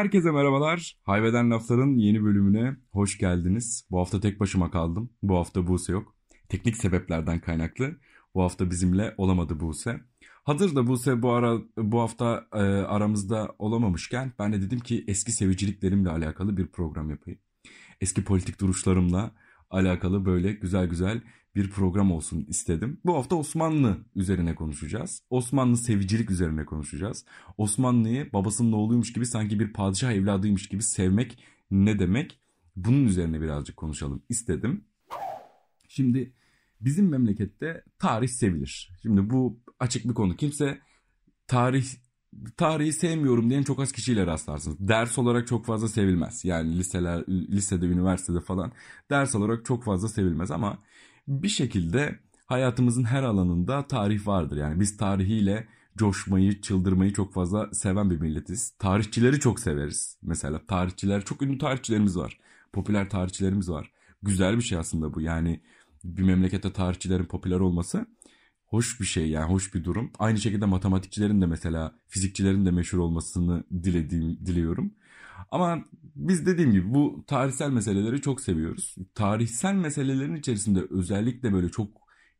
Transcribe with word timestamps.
Herkese 0.00 0.30
merhabalar. 0.30 0.96
Hayveden 1.02 1.50
Laflar'ın 1.50 1.96
yeni 1.96 2.24
bölümüne 2.24 2.76
hoş 2.92 3.18
geldiniz. 3.18 3.86
Bu 3.90 4.00
hafta 4.00 4.20
tek 4.20 4.40
başıma 4.40 4.70
kaldım. 4.70 5.10
Bu 5.22 5.36
hafta 5.36 5.66
Buse 5.66 5.92
yok. 5.92 6.14
Teknik 6.48 6.76
sebeplerden 6.76 7.40
kaynaklı. 7.40 7.96
Bu 8.34 8.42
hafta 8.42 8.70
bizimle 8.70 9.14
olamadı 9.16 9.60
Buse. 9.60 10.00
Hazır 10.44 10.76
da 10.76 10.86
Buse 10.86 11.22
bu 11.22 11.32
ara 11.32 11.58
bu 11.76 12.00
hafta 12.00 12.46
e, 12.52 12.58
aramızda 12.62 13.54
olamamışken 13.58 14.32
ben 14.38 14.52
de 14.52 14.62
dedim 14.62 14.80
ki 14.80 15.04
eski 15.08 15.32
seviciliklerimle 15.32 16.10
alakalı 16.10 16.56
bir 16.56 16.66
program 16.66 17.10
yapayım. 17.10 17.40
Eski 18.00 18.24
politik 18.24 18.60
duruşlarımla 18.60 19.30
alakalı 19.70 20.24
böyle 20.24 20.52
güzel 20.52 20.86
güzel 20.86 21.20
bir 21.54 21.70
program 21.70 22.12
olsun 22.12 22.44
istedim. 22.48 23.00
Bu 23.04 23.14
hafta 23.14 23.36
Osmanlı 23.36 23.98
üzerine 24.14 24.54
konuşacağız. 24.54 25.22
Osmanlı 25.30 25.76
sevicilik 25.76 26.30
üzerine 26.30 26.64
konuşacağız. 26.64 27.24
Osmanlı'yı 27.56 28.32
babasının 28.32 28.72
oğluymuş 28.72 29.12
gibi 29.12 29.26
sanki 29.26 29.60
bir 29.60 29.72
padişah 29.72 30.12
evladıymış 30.12 30.68
gibi 30.68 30.82
sevmek 30.82 31.38
ne 31.70 31.98
demek? 31.98 32.40
Bunun 32.76 33.04
üzerine 33.04 33.40
birazcık 33.40 33.76
konuşalım 33.76 34.22
istedim. 34.28 34.84
Şimdi 35.88 36.32
bizim 36.80 37.08
memlekette 37.08 37.84
tarih 37.98 38.28
sevilir. 38.28 38.90
Şimdi 39.02 39.30
bu 39.30 39.60
açık 39.78 40.08
bir 40.08 40.14
konu. 40.14 40.36
Kimse 40.36 40.78
tarih 41.46 41.84
tarihi 42.56 42.92
sevmiyorum 42.92 43.50
diyen 43.50 43.62
çok 43.62 43.80
az 43.80 43.92
kişiyle 43.92 44.26
rastlarsınız. 44.26 44.76
Ders 44.80 45.18
olarak 45.18 45.46
çok 45.46 45.66
fazla 45.66 45.88
sevilmez. 45.88 46.44
Yani 46.44 46.78
liseler, 46.78 47.24
lisede, 47.28 47.86
üniversitede 47.86 48.40
falan 48.40 48.72
ders 49.10 49.34
olarak 49.34 49.64
çok 49.64 49.84
fazla 49.84 50.08
sevilmez 50.08 50.50
ama 50.50 50.78
bir 51.28 51.48
şekilde 51.48 52.18
hayatımızın 52.46 53.04
her 53.04 53.22
alanında 53.22 53.86
tarih 53.86 54.26
vardır. 54.26 54.56
Yani 54.56 54.80
biz 54.80 54.96
tarihiyle 54.96 55.66
coşmayı, 55.96 56.60
çıldırmayı 56.60 57.12
çok 57.12 57.34
fazla 57.34 57.74
seven 57.74 58.10
bir 58.10 58.20
milletiz. 58.20 58.70
Tarihçileri 58.78 59.40
çok 59.40 59.60
severiz. 59.60 60.16
Mesela 60.22 60.66
tarihçiler, 60.66 61.24
çok 61.24 61.42
ünlü 61.42 61.58
tarihçilerimiz 61.58 62.16
var. 62.16 62.38
Popüler 62.72 63.10
tarihçilerimiz 63.10 63.70
var. 63.70 63.92
Güzel 64.22 64.56
bir 64.56 64.62
şey 64.62 64.78
aslında 64.78 65.14
bu. 65.14 65.20
Yani 65.20 65.60
bir 66.04 66.22
memlekette 66.22 66.72
tarihçilerin 66.72 67.24
popüler 67.24 67.60
olması 67.60 68.06
hoş 68.70 69.00
bir 69.00 69.06
şey 69.06 69.28
yani 69.28 69.52
hoş 69.52 69.74
bir 69.74 69.84
durum. 69.84 70.12
Aynı 70.18 70.38
şekilde 70.38 70.64
matematikçilerin 70.64 71.40
de 71.40 71.46
mesela 71.46 71.94
fizikçilerin 72.08 72.66
de 72.66 72.70
meşhur 72.70 72.98
olmasını 72.98 73.64
dilediğim 73.72 74.46
diliyorum. 74.46 74.94
Ama 75.50 75.84
biz 76.14 76.46
dediğim 76.46 76.72
gibi 76.72 76.94
bu 76.94 77.24
tarihsel 77.26 77.70
meseleleri 77.70 78.20
çok 78.20 78.40
seviyoruz. 78.40 78.94
Tarihsel 79.14 79.74
meselelerin 79.74 80.34
içerisinde 80.34 80.80
özellikle 80.90 81.52
böyle 81.52 81.68
çok 81.68 81.88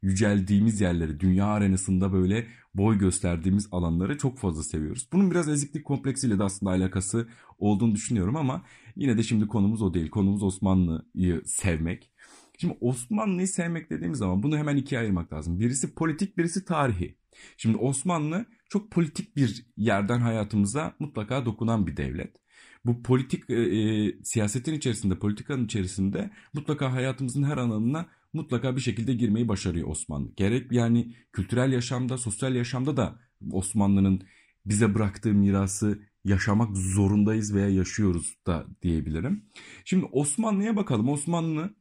yüceldiğimiz 0.02 0.80
yerleri, 0.80 1.20
dünya 1.20 1.46
arenasında 1.46 2.12
böyle 2.12 2.46
boy 2.74 2.98
gösterdiğimiz 2.98 3.68
alanları 3.72 4.18
çok 4.18 4.38
fazla 4.38 4.62
seviyoruz. 4.62 5.08
Bunun 5.12 5.30
biraz 5.30 5.48
eziklik 5.48 5.84
kompleksiyle 5.84 6.38
de 6.38 6.42
aslında 6.44 6.72
alakası 6.72 7.28
olduğunu 7.58 7.94
düşünüyorum 7.94 8.36
ama 8.36 8.62
yine 8.96 9.18
de 9.18 9.22
şimdi 9.22 9.46
konumuz 9.46 9.82
o 9.82 9.94
değil. 9.94 10.10
Konumuz 10.10 10.42
Osmanlı'yı 10.42 11.42
sevmek. 11.44 12.10
Şimdi 12.58 12.78
Osmanlı'yı 12.80 13.48
sevmek 13.48 13.90
dediğimiz 13.90 14.18
zaman 14.18 14.42
bunu 14.42 14.58
hemen 14.58 14.76
ikiye 14.76 15.00
ayırmak 15.00 15.32
lazım. 15.32 15.60
Birisi 15.60 15.94
politik, 15.94 16.38
birisi 16.38 16.64
tarihi. 16.64 17.16
Şimdi 17.56 17.76
Osmanlı 17.76 18.46
çok 18.68 18.90
politik 18.90 19.36
bir 19.36 19.66
yerden 19.76 20.20
hayatımıza 20.20 20.94
mutlaka 20.98 21.46
dokunan 21.46 21.86
bir 21.86 21.96
devlet. 21.96 22.36
Bu 22.84 23.02
politik 23.02 23.50
e, 23.50 23.54
e, 23.54 24.14
siyasetin 24.22 24.74
içerisinde, 24.74 25.18
politikanın 25.18 25.64
içerisinde 25.64 26.30
mutlaka 26.52 26.92
hayatımızın 26.92 27.42
her 27.42 27.56
alanına 27.56 28.06
mutlaka 28.32 28.76
bir 28.76 28.80
şekilde 28.80 29.14
girmeyi 29.14 29.48
başarıyor 29.48 29.88
Osmanlı. 29.88 30.32
Gerek 30.36 30.72
yani 30.72 31.14
kültürel 31.32 31.72
yaşamda, 31.72 32.18
sosyal 32.18 32.54
yaşamda 32.54 32.96
da 32.96 33.20
Osmanlı'nın 33.52 34.22
bize 34.66 34.94
bıraktığı 34.94 35.34
mirası 35.34 36.02
yaşamak 36.24 36.76
zorundayız 36.76 37.54
veya 37.54 37.68
yaşıyoruz 37.68 38.36
da 38.46 38.66
diyebilirim. 38.82 39.44
Şimdi 39.84 40.04
Osmanlı'ya 40.12 40.76
bakalım. 40.76 41.08
Osmanlı 41.08 41.74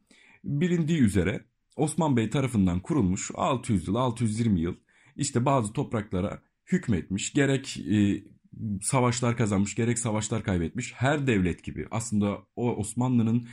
bilindiği 0.44 1.00
üzere 1.00 1.44
Osman 1.76 2.16
Bey 2.16 2.30
tarafından 2.30 2.80
kurulmuş 2.80 3.30
600 3.34 3.88
yıl, 3.88 3.94
620 3.94 4.60
yıl 4.60 4.74
işte 5.16 5.44
bazı 5.44 5.72
topraklara 5.72 6.42
hükmetmiş. 6.72 7.32
Gerek 7.32 7.76
e, 7.78 8.24
savaşlar 8.82 9.36
kazanmış, 9.36 9.74
gerek 9.74 9.98
savaşlar 9.98 10.42
kaybetmiş. 10.42 10.92
Her 10.96 11.26
devlet 11.26 11.64
gibi 11.64 11.86
aslında 11.90 12.38
o 12.56 12.76
Osmanlı'nın 12.76 13.48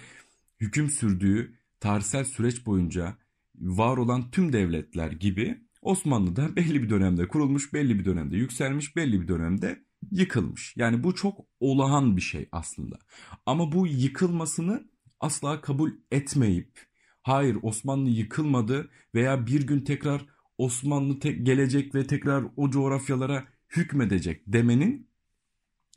hüküm 0.59 0.89
sürdüğü 0.89 1.53
tarihsel 1.79 2.23
süreç 2.23 2.65
boyunca 2.65 3.17
var 3.55 3.97
olan 3.97 4.31
tüm 4.31 4.53
devletler 4.53 5.11
gibi 5.11 5.61
Osmanlı 5.81 6.35
da 6.35 6.55
belli 6.55 6.83
bir 6.83 6.89
dönemde 6.89 7.27
kurulmuş, 7.27 7.73
belli 7.73 7.99
bir 7.99 8.05
dönemde 8.05 8.37
yükselmiş, 8.37 8.95
belli 8.95 9.21
bir 9.21 9.27
dönemde 9.27 9.83
yıkılmış. 10.11 10.73
Yani 10.77 11.03
bu 11.03 11.15
çok 11.15 11.39
olağan 11.59 12.17
bir 12.17 12.21
şey 12.21 12.49
aslında. 12.51 12.99
Ama 13.45 13.71
bu 13.71 13.87
yıkılmasını 13.87 14.83
asla 15.19 15.61
kabul 15.61 15.91
etmeyip 16.11 16.87
hayır 17.21 17.57
Osmanlı 17.61 18.09
yıkılmadı 18.09 18.89
veya 19.15 19.47
bir 19.47 19.67
gün 19.67 19.81
tekrar 19.81 20.25
Osmanlı 20.57 21.19
te- 21.19 21.31
gelecek 21.31 21.95
ve 21.95 22.07
tekrar 22.07 22.45
o 22.55 22.69
coğrafyalara 22.69 23.47
hükmedecek 23.75 24.43
demenin 24.47 25.09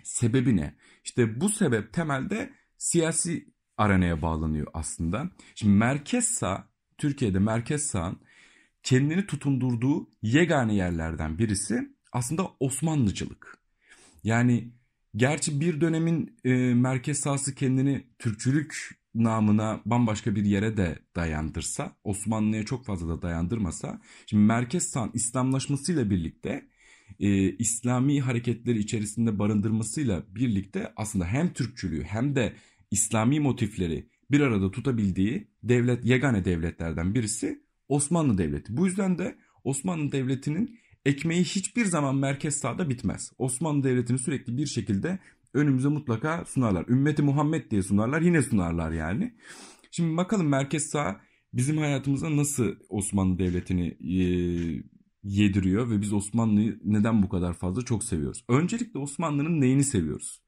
sebebi 0.03 0.57
ne? 0.57 0.75
İşte 1.05 1.41
bu 1.41 1.49
sebep 1.49 1.93
temelde 1.93 2.53
siyasi 2.79 3.49
arenaya 3.77 4.23
bağlanıyor 4.23 4.67
aslında. 4.75 5.31
Şimdi 5.55 5.77
merkez 5.77 6.25
sağ, 6.25 6.69
Türkiye'de 6.99 7.39
merkez 7.39 7.87
sağın 7.87 8.21
kendini 8.83 9.27
tutundurduğu 9.27 10.11
yegane 10.23 10.75
yerlerden 10.75 11.39
birisi 11.39 11.97
aslında 12.13 12.51
Osmanlıcılık. 12.61 13.59
Yani 14.25 14.73
gerçi 15.17 15.61
bir 15.61 15.81
dönemin 15.81 16.39
e, 16.45 16.75
merkez 16.75 17.21
sağsı 17.21 17.55
kendini 17.55 18.07
Türkçülük 18.19 19.01
namına 19.15 19.81
bambaşka 19.87 20.35
bir 20.35 20.45
yere 20.45 20.77
de 20.77 20.99
dayandırsa, 21.17 21.97
Osmanlı'ya 22.05 22.65
çok 22.65 22.85
fazla 22.85 23.09
da 23.09 23.23
dayandırmasa, 23.23 24.01
şimdi 24.27 24.45
merkez 24.45 24.91
sağ 24.91 25.11
İslamlaşmasıyla 25.15 26.11
birlikte 26.11 26.69
e, 27.21 27.57
İslami 27.57 28.21
hareketleri 28.21 28.79
içerisinde 28.79 29.39
barındırmasıyla 29.39 30.23
birlikte 30.35 30.93
aslında 30.97 31.25
hem 31.25 31.53
Türkçülüğü 31.53 32.03
hem 32.03 32.37
de 32.37 32.53
İslami 32.91 33.41
motifleri 33.41 34.09
bir 34.31 34.41
arada 34.41 34.71
tutabildiği 34.71 35.49
devlet 35.63 36.05
yegane 36.05 36.45
devletlerden 36.45 37.15
birisi 37.15 37.63
Osmanlı 37.89 38.39
Devleti. 38.39 38.77
Bu 38.77 38.87
yüzden 38.87 39.19
de 39.19 39.37
Osmanlı 39.65 40.13
Devleti'nin 40.13 40.79
ekmeği 41.05 41.45
hiçbir 41.45 41.85
zaman 41.85 42.17
merkez 42.17 42.55
sağda 42.55 42.91
bitmez. 42.91 43.33
Osmanlı 43.39 43.85
Devleti'ni 43.85 44.19
sürekli 44.19 44.57
bir 44.57 44.67
şekilde 44.67 45.19
önümüze 45.55 45.89
mutlaka 45.89 46.45
sunarlar. 46.45 46.89
Ümmeti 46.89 47.23
Muhammed 47.23 47.71
diye 47.71 47.83
sunarlar 47.83 48.21
yine 48.21 48.43
sunarlar 48.43 48.93
yani. 48.93 49.35
Şimdi 49.91 50.17
bakalım 50.17 50.49
merkez 50.49 50.91
sağ 50.91 51.21
bizim 51.55 51.79
hayatımıza 51.79 52.37
nasıl 52.37 52.75
Osmanlı 52.89 53.39
Devleti'ni 53.39 53.87
e, 53.87 54.23
yediriyor 55.25 55.91
ve 55.91 56.01
biz 56.01 56.13
Osmanlı'yı 56.13 56.81
neden 56.85 57.23
bu 57.23 57.29
kadar 57.29 57.55
fazla 57.55 57.85
çok 57.85 58.05
seviyoruz? 58.05 58.45
Öncelikle 58.49 58.99
Osmanlı'nın 58.99 59.61
neyini 59.61 59.85
seviyoruz? 59.85 60.41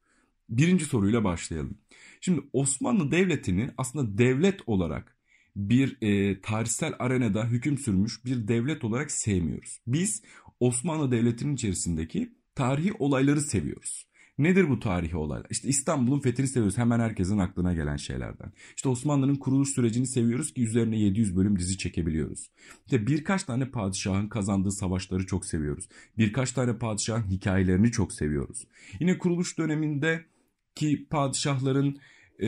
Birinci 0.49 0.85
soruyla 0.85 1.23
başlayalım. 1.23 1.77
Şimdi 2.21 2.41
Osmanlı 2.53 3.11
Devleti'ni 3.11 3.69
aslında 3.77 4.17
devlet 4.17 4.59
olarak 4.67 5.17
bir 5.55 5.97
e, 6.01 6.41
tarihsel 6.41 6.93
arenada 6.99 7.45
hüküm 7.45 7.77
sürmüş 7.77 8.25
bir 8.25 8.47
devlet 8.47 8.83
olarak 8.83 9.11
sevmiyoruz. 9.11 9.79
Biz 9.87 10.23
Osmanlı 10.59 11.11
Devleti'nin 11.11 11.55
içerisindeki 11.55 12.33
tarihi 12.55 12.93
olayları 12.99 13.41
seviyoruz. 13.41 14.07
Nedir 14.37 14.69
bu 14.69 14.79
tarihi 14.79 15.17
olaylar? 15.17 15.47
İşte 15.49 15.67
İstanbul'un 15.67 16.19
fethini 16.19 16.47
seviyoruz. 16.47 16.77
Hemen 16.77 16.99
herkesin 16.99 17.37
aklına 17.37 17.73
gelen 17.73 17.95
şeylerden. 17.95 18.51
İşte 18.75 18.89
Osmanlı'nın 18.89 19.35
kuruluş 19.35 19.69
sürecini 19.69 20.07
seviyoruz 20.07 20.53
ki 20.53 20.63
üzerine 20.63 20.99
700 20.99 21.35
bölüm 21.35 21.59
dizi 21.59 21.77
çekebiliyoruz. 21.77 22.51
İşte 22.85 23.07
birkaç 23.07 23.43
tane 23.43 23.69
padişahın 23.69 24.27
kazandığı 24.27 24.71
savaşları 24.71 25.25
çok 25.25 25.45
seviyoruz. 25.45 25.89
Birkaç 26.17 26.51
tane 26.51 26.77
padişahın 26.77 27.29
hikayelerini 27.29 27.91
çok 27.91 28.13
seviyoruz. 28.13 28.67
Yine 28.99 29.17
kuruluş 29.17 29.57
döneminde 29.57 30.25
ki 30.75 31.07
padişahların 31.09 31.97
e, 32.41 32.47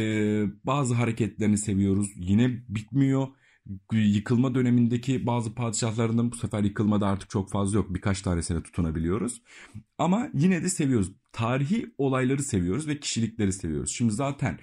bazı 0.64 0.94
hareketlerini 0.94 1.58
seviyoruz. 1.58 2.10
Yine 2.16 2.62
bitmiyor 2.70 3.28
yıkılma 3.92 4.56
dönemindeki 4.56 5.26
bazı 5.28 5.56
padişahlarının 5.56 6.32
bu 6.32 6.36
sefer 6.36 6.64
yıkılmada 6.64 7.08
artık 7.08 7.30
çok 7.30 7.50
fazla 7.52 7.78
yok. 7.78 7.94
Birkaç 7.94 8.22
tanesine 8.22 8.64
tutunabiliyoruz. 8.64 9.42
Ama 9.98 10.30
yine 10.34 10.64
de 10.64 10.70
seviyoruz. 10.70 11.12
Tarihi 11.32 11.94
olayları 11.98 12.44
seviyoruz 12.44 12.88
ve 12.88 13.00
kişilikleri 13.00 13.54
seviyoruz. 13.54 13.92
Şimdi 13.92 14.14
zaten 14.14 14.60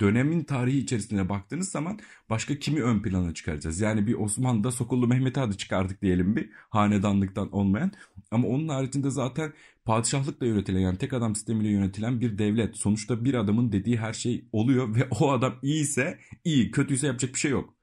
dönemin 0.00 0.44
tarihi 0.44 0.78
içerisine 0.78 1.28
baktığınız 1.28 1.68
zaman 1.68 1.98
başka 2.30 2.58
kimi 2.58 2.82
ön 2.82 3.02
plana 3.02 3.34
çıkaracağız? 3.34 3.80
Yani 3.80 4.06
bir 4.06 4.14
Osmanlı'da 4.14 4.70
Sokullu 4.70 5.06
Mehmet'i 5.06 5.40
adı 5.40 5.56
çıkardık 5.56 6.02
diyelim 6.02 6.36
bir 6.36 6.50
hanedanlıktan 6.52 7.52
olmayan. 7.52 7.92
Ama 8.30 8.48
onun 8.48 8.68
haricinde 8.68 9.10
zaten 9.10 9.52
padişahlıkla 9.84 10.46
yönetilen 10.46 10.80
yani 10.80 10.98
tek 10.98 11.12
adam 11.12 11.34
sistemiyle 11.34 11.70
yönetilen 11.70 12.20
bir 12.20 12.38
devlet. 12.38 12.76
Sonuçta 12.76 13.24
bir 13.24 13.34
adamın 13.34 13.72
dediği 13.72 13.96
her 13.96 14.12
şey 14.12 14.44
oluyor 14.52 14.94
ve 14.94 15.08
o 15.20 15.32
adam 15.32 15.54
iyiyse 15.62 16.18
iyi, 16.44 16.70
kötüyse 16.70 17.06
yapacak 17.06 17.34
bir 17.34 17.38
şey 17.38 17.50
yok. 17.50 17.75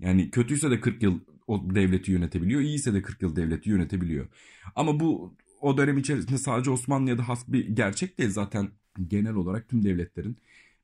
Yani 0.00 0.30
kötüyse 0.30 0.70
de 0.70 0.80
40 0.80 1.02
yıl 1.02 1.20
o 1.46 1.74
devleti 1.74 2.12
yönetebiliyor, 2.12 2.60
iyiyse 2.60 2.94
de 2.94 3.02
40 3.02 3.22
yıl 3.22 3.36
devleti 3.36 3.70
yönetebiliyor. 3.70 4.28
Ama 4.76 5.00
bu 5.00 5.36
o 5.60 5.78
dönem 5.78 5.98
içerisinde 5.98 6.38
sadece 6.38 6.70
Osmanlı'ya 6.70 7.18
da 7.18 7.28
has 7.28 7.48
bir 7.48 7.68
gerçek 7.68 8.18
değil 8.18 8.30
zaten 8.30 8.70
genel 9.08 9.34
olarak 9.34 9.68
tüm 9.68 9.84
devletlerin 9.84 10.36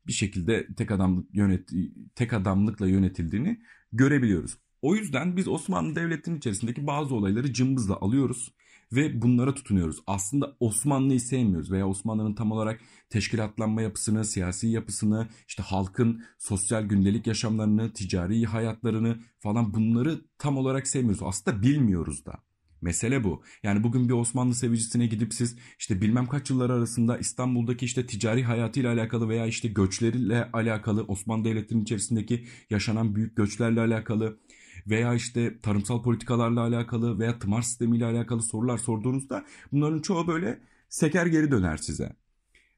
bir 0.07 0.13
şekilde 0.13 0.67
tek 0.77 0.91
adamlık 0.91 1.35
yönet 1.35 1.71
tek 2.15 2.33
adamlıkla 2.33 2.89
yönetildiğini 2.89 3.61
görebiliyoruz. 3.93 4.59
O 4.83 4.95
yüzden 4.95 5.37
biz 5.37 5.49
Osmanlı 5.49 5.97
Devleti'nin 5.97 6.37
içerisindeki 6.37 6.87
bazı 6.87 7.15
olayları 7.15 7.53
cımbızla 7.53 7.97
alıyoruz 7.97 8.53
ve 8.93 9.23
bunlara 9.23 9.55
tutunuyoruz. 9.55 9.97
Aslında 10.07 10.57
Osmanlı'yı 10.61 11.21
sevmiyoruz 11.21 11.73
veya 11.73 11.89
Osmanlı'nın 11.89 12.35
tam 12.35 12.53
olarak 12.53 12.81
teşkilatlanma 13.11 13.83
yapısını, 13.83 14.25
siyasi 14.25 14.69
yapısını, 14.69 15.29
işte 15.49 15.63
halkın 15.63 16.23
sosyal 16.39 16.83
gündelik 16.83 17.27
yaşamlarını, 17.27 17.93
ticari 17.93 18.45
hayatlarını 18.45 19.19
falan 19.39 19.75
bunları 19.75 20.21
tam 20.39 20.57
olarak 20.57 20.87
sevmiyoruz. 20.87 21.23
Aslında 21.23 21.63
bilmiyoruz 21.63 22.27
da. 22.27 22.47
Mesele 22.83 23.25
bu. 23.25 23.43
Yani 23.63 23.85
bugün 23.85 24.09
bir 24.09 24.15
Osmanlı 24.15 24.55
sevicisine 24.55 25.07
gidip 25.07 25.35
siz 25.35 25.57
işte 25.79 26.01
bilmem 26.01 26.27
kaç 26.27 26.51
yıllar 26.51 26.71
arasında 26.71 27.19
İstanbul'daki 27.19 27.85
işte 27.85 28.07
ticari 28.07 28.45
hayatıyla 28.45 28.93
alakalı 28.93 29.29
veya 29.29 29.47
işte 29.47 29.69
göçleriyle 29.69 30.51
alakalı 30.53 31.03
Osmanlı 31.03 31.45
Devleti'nin 31.45 31.83
içerisindeki 31.83 32.47
yaşanan 32.71 33.15
büyük 33.15 33.37
göçlerle 33.37 33.81
alakalı 33.81 34.39
veya 34.87 35.15
işte 35.15 35.59
tarımsal 35.61 36.03
politikalarla 36.03 36.61
alakalı 36.61 37.19
veya 37.19 37.39
tımar 37.39 37.63
sistemiyle 37.63 38.07
alakalı 38.07 38.43
sorular 38.43 38.79
sorduğunuzda 38.79 39.45
bunların 39.73 40.01
çoğu 40.01 40.27
böyle 40.27 40.61
seker 40.89 41.27
geri 41.27 41.51
döner 41.51 41.77
size. 41.77 42.13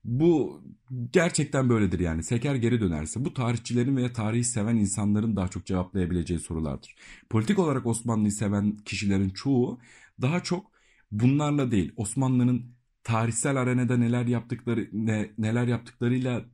Bu 0.05 0.63
gerçekten 1.13 1.69
böyledir 1.69 2.01
yani. 2.01 2.23
Seker 2.23 2.55
geri 2.55 2.81
dönerse 2.81 3.25
bu 3.25 3.35
tarihçilerin 3.35 3.97
veya 3.97 4.13
tarihi 4.13 4.45
seven 4.45 4.77
insanların 4.77 5.37
daha 5.37 5.49
çok 5.49 5.67
cevaplayabileceği 5.67 6.41
sorulardır. 6.41 6.95
Politik 7.31 7.59
olarak 7.59 7.87
Osmanlı'yı 7.87 8.33
seven 8.33 8.77
kişilerin 8.77 9.31
çoğu 9.31 9.79
daha 10.23 10.43
çok 10.43 10.67
bunlarla 11.13 11.71
değil 11.71 11.93
Osmanlı'nın 11.97 12.63
tarihsel 13.05 13.57
arenada 13.57 13.97
neler 13.97 14.27
yaptıkları 14.27 14.89
ne, 14.93 15.31
neler 15.39 15.67
yaptıklarıyla 15.67 16.45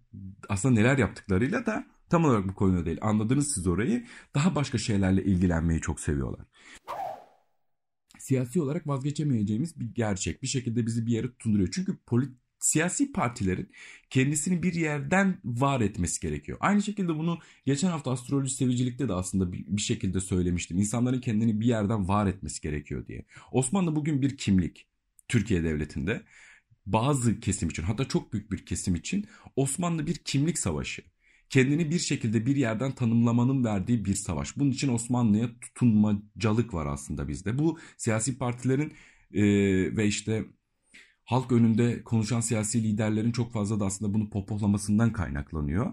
aslında 0.48 0.74
neler 0.74 0.98
yaptıklarıyla 0.98 1.66
da 1.66 1.86
tam 2.10 2.24
olarak 2.24 2.48
bu 2.48 2.54
konuda 2.54 2.86
değil. 2.86 2.98
Anladınız 3.02 3.54
siz 3.54 3.66
orayı. 3.66 4.06
Daha 4.34 4.54
başka 4.54 4.78
şeylerle 4.78 5.24
ilgilenmeyi 5.24 5.80
çok 5.80 6.00
seviyorlar. 6.00 6.46
Siyasi 8.18 8.60
olarak 8.60 8.86
vazgeçemeyeceğimiz 8.86 9.80
bir 9.80 9.94
gerçek. 9.94 10.42
Bir 10.42 10.46
şekilde 10.46 10.86
bizi 10.86 11.06
bir 11.06 11.12
yere 11.12 11.26
tutunduruyor. 11.26 11.68
Çünkü 11.72 11.96
polit 12.06 12.32
siyasi 12.64 13.12
partilerin 13.12 13.70
kendisini 14.10 14.62
bir 14.62 14.74
yerden 14.74 15.40
var 15.44 15.80
etmesi 15.80 16.20
gerekiyor. 16.20 16.58
Aynı 16.60 16.82
şekilde 16.82 17.18
bunu 17.18 17.38
geçen 17.66 17.88
hafta 17.88 18.10
astroloji 18.10 18.54
sevicilikte 18.54 19.08
de 19.08 19.12
aslında 19.12 19.52
bir 19.52 19.80
şekilde 19.80 20.20
söylemiştim. 20.20 20.78
İnsanların 20.78 21.20
kendini 21.20 21.60
bir 21.60 21.66
yerden 21.66 22.08
var 22.08 22.26
etmesi 22.26 22.60
gerekiyor 22.60 23.06
diye. 23.06 23.24
Osmanlı 23.52 23.96
bugün 23.96 24.22
bir 24.22 24.36
kimlik 24.36 24.86
Türkiye 25.28 25.64
Devleti'nde 25.64 26.22
bazı 26.86 27.40
kesim 27.40 27.68
için 27.68 27.82
hatta 27.82 28.04
çok 28.04 28.32
büyük 28.32 28.52
bir 28.52 28.66
kesim 28.66 28.94
için 28.94 29.26
Osmanlı 29.56 30.06
bir 30.06 30.14
kimlik 30.14 30.58
savaşı. 30.58 31.02
Kendini 31.50 31.90
bir 31.90 31.98
şekilde 31.98 32.46
bir 32.46 32.56
yerden 32.56 32.92
tanımlamanın 32.92 33.64
verdiği 33.64 34.04
bir 34.04 34.14
savaş. 34.14 34.56
Bunun 34.56 34.70
için 34.70 34.88
Osmanlı'ya 34.88 35.50
tutunmacalık 35.60 36.74
var 36.74 36.86
aslında 36.86 37.28
bizde. 37.28 37.58
Bu 37.58 37.78
siyasi 37.96 38.38
partilerin 38.38 38.92
e, 39.32 39.42
ve 39.96 40.06
işte 40.06 40.44
halk 41.24 41.52
önünde 41.52 42.02
konuşan 42.04 42.40
siyasi 42.40 42.82
liderlerin 42.82 43.32
çok 43.32 43.52
fazla 43.52 43.80
da 43.80 43.86
aslında 43.86 44.14
bunu 44.14 44.30
popohlamasından 44.30 45.12
kaynaklanıyor. 45.12 45.92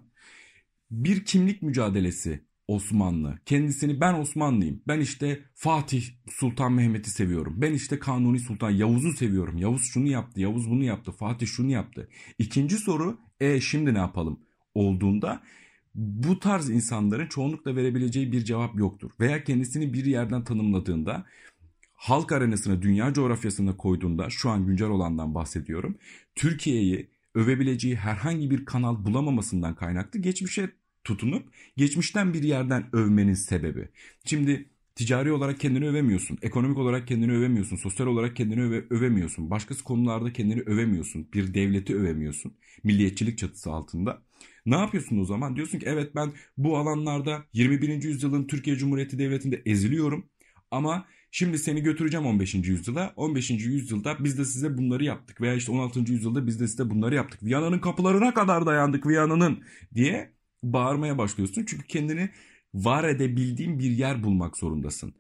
Bir 0.92 1.26
kimlik 1.26 1.62
mücadelesi 1.62 2.46
Osmanlı. 2.68 3.40
Kendisini 3.46 4.02
ben 4.02 4.14
Osmanlıyım. 4.14 4.82
Ben 4.88 5.00
işte 5.00 5.40
Fatih 5.54 6.04
Sultan 6.30 6.74
Mehmet'i 6.74 7.10
seviyorum. 7.10 7.62
Ben 7.62 7.74
işte 7.74 8.00
Kanuni 8.00 8.40
Sultan 8.40 8.70
Yavuz'u 8.70 9.14
seviyorum. 9.14 9.58
Yavuz 9.58 9.84
şunu 9.84 10.08
yaptı, 10.08 10.42
Yavuz 10.42 10.70
bunu 10.70 10.84
yaptı, 10.84 11.12
Fatih 11.12 11.48
şunu 11.48 11.72
yaptı. 11.72 12.10
İkinci 12.38 12.78
soru 12.78 13.20
e 13.40 13.62
şimdi 13.62 13.94
ne 13.94 13.98
yapalım 13.98 14.40
olduğunda 14.74 15.44
bu 15.96 16.40
tarz 16.40 16.70
insanların 16.70 17.28
çoğunlukla 17.28 17.76
verebileceği 17.76 18.32
bir 18.32 18.46
cevap 18.46 18.76
yoktur. 18.76 19.12
Veya 19.20 19.44
kendisini 19.44 19.94
bir 19.94 20.06
yerden 20.06 20.44
tanımladığında 20.44 21.26
halk 21.94 22.32
arenasına, 22.32 22.82
dünya 22.82 23.14
coğrafyasına 23.14 23.78
koyduğunda 23.78 24.30
şu 24.30 24.50
an 24.50 24.66
güncel 24.66 24.88
olandan 24.88 25.36
bahsediyorum. 25.36 25.98
Türkiye'yi 26.36 27.10
övebileceği 27.36 27.96
herhangi 27.96 28.52
bir 28.52 28.66
kanal 28.66 29.06
bulamamasından 29.06 29.76
kaynaklı 29.76 30.20
geçmişe 30.20 30.70
tutunup 31.04 31.54
geçmişten 31.78 32.34
bir 32.34 32.44
yerden 32.44 32.96
övmenin 32.96 33.34
sebebi. 33.34 33.90
Şimdi 34.26 34.70
ticari 35.02 35.32
olarak 35.32 35.60
kendini 35.60 35.88
övemiyorsun, 35.90 36.38
ekonomik 36.42 36.78
olarak 36.78 37.08
kendini 37.08 37.32
övemiyorsun, 37.32 37.76
sosyal 37.76 38.08
olarak 38.08 38.36
kendini 38.36 38.64
öve, 38.64 38.84
övemiyorsun, 38.90 39.50
başkası 39.50 39.84
konularda 39.84 40.34
kendini 40.34 40.62
övemiyorsun, 40.62 41.28
bir 41.34 41.54
devleti 41.54 41.96
övemiyorsun 41.96 42.54
milliyetçilik 42.84 43.38
çatısı 43.38 43.72
altında. 43.72 44.22
Ne 44.66 44.76
yapıyorsun 44.76 45.18
o 45.20 45.26
zaman? 45.26 45.56
Diyorsun 45.56 45.80
ki 45.80 45.86
evet 45.90 46.16
ben 46.16 46.34
bu 46.58 46.78
alanlarda 46.78 47.46
21. 47.54 48.04
yüzyılın 48.04 48.48
Türkiye 48.48 48.76
Cumhuriyeti 48.76 49.20
Devleti'nde 49.20 49.62
eziliyorum 49.66 50.30
ama 50.72 51.06
Şimdi 51.34 51.60
seni 51.60 51.82
götüreceğim 51.82 52.26
15. 52.26 52.54
yüzyıla. 52.56 53.14
15. 53.16 53.50
yüzyılda 53.50 54.24
biz 54.24 54.38
de 54.38 54.46
size 54.46 54.78
bunları 54.78 55.04
yaptık. 55.04 55.42
Veya 55.42 55.54
işte 55.54 55.72
16. 55.72 56.00
yüzyılda 56.00 56.48
biz 56.48 56.60
de 56.60 56.68
size 56.68 56.90
bunları 56.90 57.16
yaptık. 57.16 57.44
Viyana'nın 57.44 57.80
kapılarına 57.80 58.34
kadar 58.34 58.66
dayandık 58.66 59.08
Viyana'nın 59.08 59.64
diye 59.96 60.34
bağırmaya 60.64 61.18
başlıyorsun. 61.18 61.66
Çünkü 61.68 61.88
kendini 61.88 62.30
var 62.74 63.04
edebildiğin 63.04 63.80
bir 63.80 63.92
yer 63.92 64.24
bulmak 64.24 64.58
zorundasın. 64.58 65.14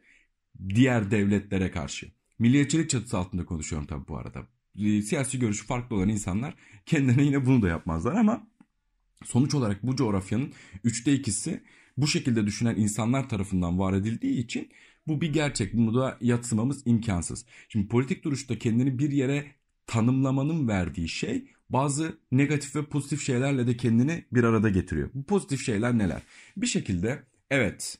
Diğer 0.69 1.11
devletlere 1.11 1.71
karşı. 1.71 2.11
Milliyetçilik 2.39 2.89
çatısı 2.89 3.17
altında 3.17 3.45
konuşuyorum 3.45 3.87
tabii 3.87 4.07
bu 4.07 4.17
arada. 4.17 4.47
Ee, 4.75 5.01
siyasi 5.01 5.39
görüşü 5.39 5.65
farklı 5.65 5.95
olan 5.95 6.09
insanlar 6.09 6.55
kendine 6.85 7.23
yine 7.23 7.45
bunu 7.45 7.61
da 7.61 7.67
yapmazlar 7.67 8.15
ama 8.15 8.47
sonuç 9.25 9.55
olarak 9.55 9.83
bu 9.83 9.95
coğrafyanın 9.95 10.53
üçte 10.83 11.13
ikisi 11.13 11.63
bu 11.97 12.07
şekilde 12.07 12.45
düşünen 12.45 12.75
insanlar 12.75 13.29
tarafından 13.29 13.79
var 13.79 13.93
edildiği 13.93 14.43
için 14.43 14.69
bu 15.07 15.21
bir 15.21 15.33
gerçek. 15.33 15.73
Bunu 15.73 15.95
da 15.95 16.17
yatsımamız 16.21 16.81
imkansız. 16.85 17.45
Şimdi 17.69 17.87
politik 17.87 18.23
duruşta 18.23 18.59
kendini 18.59 18.99
bir 18.99 19.11
yere 19.11 19.45
tanımlamanın 19.87 20.67
verdiği 20.67 21.09
şey 21.09 21.47
bazı 21.69 22.17
negatif 22.31 22.75
ve 22.75 22.85
pozitif 22.85 23.21
şeylerle 23.21 23.67
de 23.67 23.77
kendini 23.77 24.25
bir 24.31 24.43
arada 24.43 24.69
getiriyor. 24.69 25.09
Bu 25.13 25.23
pozitif 25.23 25.65
şeyler 25.65 25.97
neler? 25.97 26.21
Bir 26.57 26.67
şekilde 26.67 27.23
evet 27.51 27.97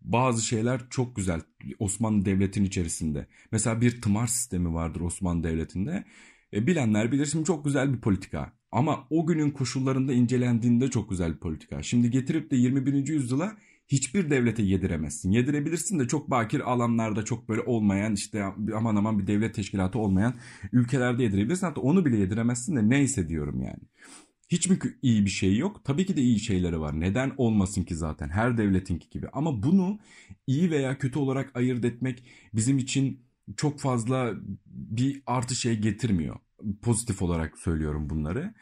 bazı 0.00 0.46
şeyler 0.46 0.80
çok 0.90 1.16
güzel 1.16 1.40
Osmanlı 1.78 2.24
Devleti'nin 2.24 2.66
içerisinde. 2.66 3.26
Mesela 3.52 3.80
bir 3.80 4.02
tımar 4.02 4.26
sistemi 4.26 4.74
vardır 4.74 5.00
Osmanlı 5.00 5.44
Devleti'nde. 5.44 6.04
E, 6.54 6.66
bilenler 6.66 7.12
bilir 7.12 7.26
şimdi 7.26 7.44
çok 7.44 7.64
güzel 7.64 7.92
bir 7.94 8.00
politika. 8.00 8.52
Ama 8.72 9.06
o 9.10 9.26
günün 9.26 9.50
koşullarında 9.50 10.12
incelendiğinde 10.12 10.90
çok 10.90 11.10
güzel 11.10 11.34
bir 11.34 11.38
politika. 11.38 11.82
Şimdi 11.82 12.10
getirip 12.10 12.50
de 12.50 12.56
21. 12.56 13.08
yüzyıla 13.08 13.56
hiçbir 13.88 14.30
devlete 14.30 14.62
yediremezsin. 14.62 15.30
Yedirebilirsin 15.30 15.98
de 15.98 16.08
çok 16.08 16.30
bakir 16.30 16.72
alanlarda 16.72 17.24
çok 17.24 17.48
böyle 17.48 17.60
olmayan 17.60 18.14
işte 18.14 18.44
aman 18.74 18.96
aman 18.96 19.18
bir 19.18 19.26
devlet 19.26 19.54
teşkilatı 19.54 19.98
olmayan 19.98 20.34
ülkelerde 20.72 21.22
yedirebilirsin. 21.22 21.66
Hatta 21.66 21.80
onu 21.80 22.04
bile 22.04 22.16
yediremezsin 22.16 22.76
de 22.76 22.88
neyse 22.88 23.28
diyorum 23.28 23.62
yani. 23.62 23.80
Hiç 24.52 24.68
mi 24.68 24.78
iyi 25.02 25.24
bir 25.24 25.30
şey 25.30 25.56
yok? 25.56 25.84
Tabii 25.84 26.06
ki 26.06 26.16
de 26.16 26.22
iyi 26.22 26.40
şeyleri 26.40 26.80
var. 26.80 27.00
Neden 27.00 27.32
olmasın 27.36 27.82
ki 27.82 27.94
zaten 27.96 28.28
her 28.28 28.58
devletinki 28.58 29.10
gibi. 29.10 29.28
Ama 29.32 29.62
bunu 29.62 29.98
iyi 30.46 30.70
veya 30.70 30.98
kötü 30.98 31.18
olarak 31.18 31.56
ayırt 31.56 31.84
etmek 31.84 32.24
bizim 32.54 32.78
için 32.78 33.20
çok 33.56 33.80
fazla 33.80 34.32
bir 34.66 35.22
artı 35.26 35.54
şey 35.54 35.78
getirmiyor. 35.78 36.36
Pozitif 36.82 37.22
olarak 37.22 37.58
söylüyorum 37.58 38.10
bunları. 38.10 38.54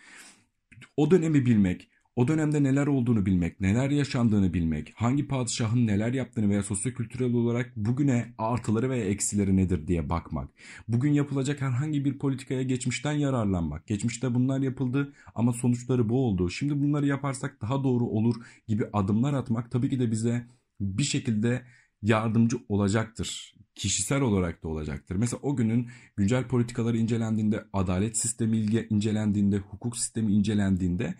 O 0.97 1.11
dönemi 1.11 1.47
bilmek, 1.47 1.90
o 2.17 2.29
dönemde 2.29 2.63
neler 2.63 2.87
olduğunu 2.87 3.27
bilmek, 3.27 3.61
neler 3.61 3.91
yaşandığını 3.91 4.55
bilmek, 4.55 4.93
hangi 4.95 5.29
padişahın 5.29 5.87
neler 5.87 6.13
yaptığını 6.13 6.49
veya 6.49 6.63
sosyokültürel 6.63 7.35
olarak 7.35 7.77
bugüne 7.77 8.35
artıları 8.39 8.91
veya 8.91 9.05
eksileri 9.05 9.57
nedir 9.57 9.87
diye 9.87 10.09
bakmak. 10.09 10.51
Bugün 10.89 11.13
yapılacak 11.13 11.61
herhangi 11.61 12.05
bir 12.05 12.19
politikaya 12.19 12.63
geçmişten 12.63 13.13
yararlanmak. 13.13 13.87
Geçmişte 13.87 14.35
bunlar 14.35 14.61
yapıldı 14.61 15.13
ama 15.35 15.53
sonuçları 15.53 16.09
bu 16.09 16.27
oldu. 16.27 16.51
Şimdi 16.51 16.83
bunları 16.83 17.07
yaparsak 17.07 17.63
daha 17.63 17.85
doğru 17.85 18.05
olur 18.05 18.35
gibi 18.69 18.85
adımlar 18.93 19.35
atmak 19.35 19.71
tabii 19.71 19.91
ki 19.91 20.01
de 20.01 20.11
bize 20.11 20.47
bir 20.81 21.05
şekilde 21.05 21.63
yardımcı 22.03 22.57
olacaktır. 22.69 23.55
Kişisel 23.75 24.21
olarak 24.21 24.63
da 24.63 24.69
olacaktır. 24.69 25.17
Mesela 25.17 25.41
o 25.43 25.57
günün 25.57 25.89
güncel 26.17 26.45
politikaları 26.45 26.99
incelendiğinde, 26.99 27.65
adalet 27.73 28.17
sistemi 28.17 28.57
incelendiğinde, 28.91 29.59
hukuk 29.59 29.97
sistemi 29.97 30.33
incelendiğinde 30.33 31.15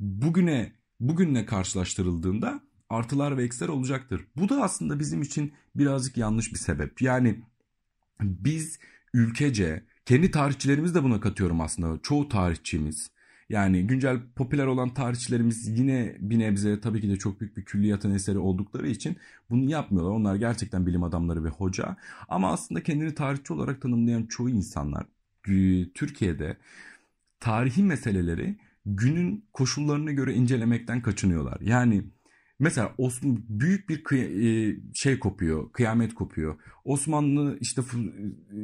bugüne 0.00 0.72
bugünle 1.00 1.46
karşılaştırıldığında 1.46 2.60
artılar 2.90 3.36
ve 3.36 3.44
eksiler 3.44 3.68
olacaktır. 3.68 4.26
Bu 4.36 4.48
da 4.48 4.62
aslında 4.62 4.98
bizim 4.98 5.22
için 5.22 5.52
birazcık 5.76 6.16
yanlış 6.16 6.52
bir 6.52 6.58
sebep. 6.58 7.02
Yani 7.02 7.40
biz 8.20 8.78
ülkece 9.14 9.84
kendi 10.06 10.30
tarihçilerimiz 10.30 10.94
de 10.94 11.02
buna 11.02 11.20
katıyorum 11.20 11.60
aslında. 11.60 12.02
Çoğu 12.02 12.28
tarihçimiz 12.28 13.10
yani 13.48 13.86
güncel 13.86 14.20
popüler 14.36 14.66
olan 14.66 14.94
tarihçilerimiz 14.94 15.78
yine 15.78 16.16
bir 16.20 16.38
nebze 16.38 16.80
tabii 16.80 17.00
ki 17.00 17.10
de 17.10 17.16
çok 17.16 17.40
büyük 17.40 17.56
bir 17.56 17.64
külliyatın 17.64 18.14
eseri 18.14 18.38
oldukları 18.38 18.88
için 18.88 19.16
bunu 19.50 19.70
yapmıyorlar. 19.70 20.12
Onlar 20.12 20.36
gerçekten 20.36 20.86
bilim 20.86 21.02
adamları 21.02 21.44
ve 21.44 21.48
hoca. 21.48 21.96
Ama 22.28 22.52
aslında 22.52 22.82
kendini 22.82 23.14
tarihçi 23.14 23.52
olarak 23.52 23.82
tanımlayan 23.82 24.26
çoğu 24.26 24.50
insanlar 24.50 25.04
Türkiye'de 25.94 26.56
tarihi 27.40 27.82
meseleleri 27.82 28.56
günün 28.86 29.48
koşullarına 29.52 30.12
göre 30.12 30.34
incelemekten 30.34 31.02
kaçınıyorlar. 31.02 31.60
Yani 31.60 32.04
mesela 32.58 32.94
Osman 32.98 33.44
büyük 33.48 33.88
bir 33.88 34.12
e, 34.12 34.76
şey 34.94 35.18
kopuyor, 35.18 35.72
kıyamet 35.72 36.14
kopuyor. 36.14 36.60
Osmanlı 36.84 37.58
işte 37.60 37.82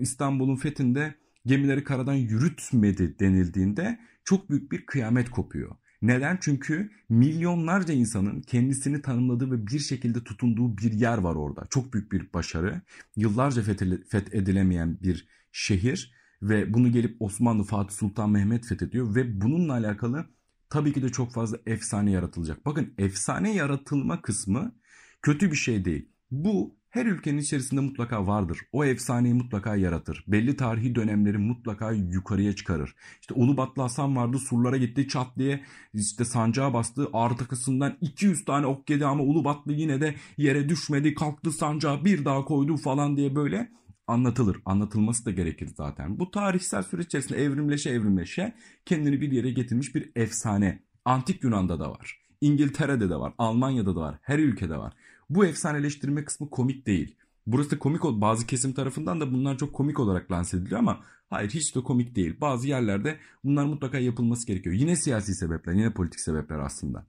İstanbul'un 0.01 0.57
fethinde 0.57 1.15
gemileri 1.47 1.85
karadan 1.85 2.15
yürütmedi 2.15 3.19
denildiğinde 3.19 3.99
çok 4.25 4.51
büyük 4.51 4.73
bir 4.73 4.87
kıyamet 4.87 5.31
kopuyor. 5.31 5.77
Neden? 6.03 6.39
Çünkü 6.41 6.91
milyonlarca 7.09 7.95
insanın 7.95 8.41
kendisini 8.41 9.03
tanımladığı 9.03 9.51
ve 9.51 9.67
bir 9.67 9.79
şekilde 9.79 10.25
tutunduğu 10.25 10.79
bir 10.79 10.93
yer 10.93 11.19
var 11.19 11.35
orada. 11.35 11.67
Çok 11.71 11.93
büyük 11.93 12.13
bir 12.13 12.33
başarı. 12.33 12.81
Yıllarca 13.17 13.63
fethedilemeyen 14.11 14.99
bir 15.03 15.29
şehir 15.53 16.16
ve 16.49 16.75
bunu 16.75 16.93
gelip 16.93 17.23
Osmanlı 17.23 17.65
Fatih 17.65 17.95
Sultan 17.95 18.31
Mehmet 18.31 18.67
fethediyor 18.67 19.15
ve 19.15 19.41
bununla 19.41 19.73
alakalı 19.73 20.27
tabii 20.71 20.93
ki 20.93 21.03
de 21.03 21.09
çok 21.09 21.33
fazla 21.33 21.59
efsane 21.67 22.11
yaratılacak. 22.11 22.67
Bakın 22.67 22.95
efsane 22.99 23.55
yaratılma 23.55 24.23
kısmı 24.23 24.75
kötü 25.23 25.51
bir 25.51 25.57
şey 25.57 25.85
değil. 25.85 26.09
Bu 26.31 26.77
her 26.91 27.07
ülkenin 27.07 27.39
içerisinde 27.39 27.81
mutlaka 27.81 28.27
vardır. 28.27 28.59
O 28.73 28.85
efsaneyi 28.85 29.35
mutlaka 29.35 29.77
yaratır. 29.77 30.25
Belli 30.29 30.57
tarihi 30.57 30.95
dönemleri 30.95 31.39
mutlaka 31.39 31.93
yukarıya 31.93 32.57
çıkarır. 32.57 32.95
İşte 33.21 33.35
Ulubatlı 33.35 33.83
Hasan 33.83 34.17
vardı 34.17 34.39
surlara 34.39 34.77
gitti 34.77 35.09
çat 35.09 35.39
diye 35.39 35.65
işte 35.95 36.25
sancağa 36.25 36.75
bastı. 36.75 37.09
Arkasından 37.13 37.97
200 38.01 38.45
tane 38.45 38.67
ok 38.67 38.91
yedi 38.91 39.07
ama 39.07 39.23
Ulubatlı 39.23 39.73
yine 39.73 40.01
de 40.01 40.15
yere 40.37 40.69
düşmedi. 40.69 41.15
Kalktı 41.15 41.53
sancağı 41.53 42.05
bir 42.05 42.25
daha 42.25 42.45
koydu 42.45 42.77
falan 42.77 43.17
diye 43.17 43.37
böyle 43.37 43.71
anlatılır. 44.07 44.57
Anlatılması 44.65 45.25
da 45.25 45.31
gerekir 45.31 45.69
zaten. 45.77 46.19
Bu 46.19 46.31
tarihsel 46.31 46.83
süreç 46.83 47.07
içerisinde 47.07 47.43
evrimleşe 47.43 47.91
evrimleşe 47.91 48.55
kendini 48.85 49.21
bir 49.21 49.33
yere 49.33 49.51
getirmiş 49.51 49.95
bir 49.95 50.11
efsane. 50.17 50.83
Antik 51.05 51.45
Yunan'da 51.45 51.81
da 51.81 51.91
var. 51.91 52.21
İngiltere'de 52.41 53.11
de 53.11 53.17
var. 53.17 53.33
Almanya'da 53.39 53.97
da 53.97 54.01
var. 54.01 54.19
Her 54.23 54.39
ülkede 54.39 54.77
var. 54.79 54.93
Bu 55.31 55.47
efsaneleştirme 55.47 56.25
kısmı 56.25 56.51
komik 56.51 56.87
değil. 56.87 57.17
Burası 57.47 57.71
da 57.71 57.79
komik 57.79 58.03
bazı 58.03 58.47
kesim 58.47 58.73
tarafından 58.73 59.21
da 59.21 59.33
bunlar 59.33 59.59
çok 59.59 59.73
komik 59.73 60.01
olarak 60.01 60.33
lanse 60.33 60.57
ediliyor 60.57 60.81
ama 60.81 61.01
hayır 61.31 61.51
hiç 61.51 61.77
de 61.77 61.81
komik 61.81 62.17
değil. 62.17 62.41
Bazı 62.41 62.69
yerlerde 62.69 63.17
bunlar 63.45 63.65
mutlaka 63.65 63.99
yapılması 63.99 64.47
gerekiyor. 64.47 64.75
Yine 64.75 64.97
siyasi 64.97 65.35
sebepler, 65.35 65.73
yine 65.73 65.93
politik 65.93 66.21
sebepler 66.21 66.59
aslında. 66.59 67.07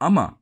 Ama 0.00 0.40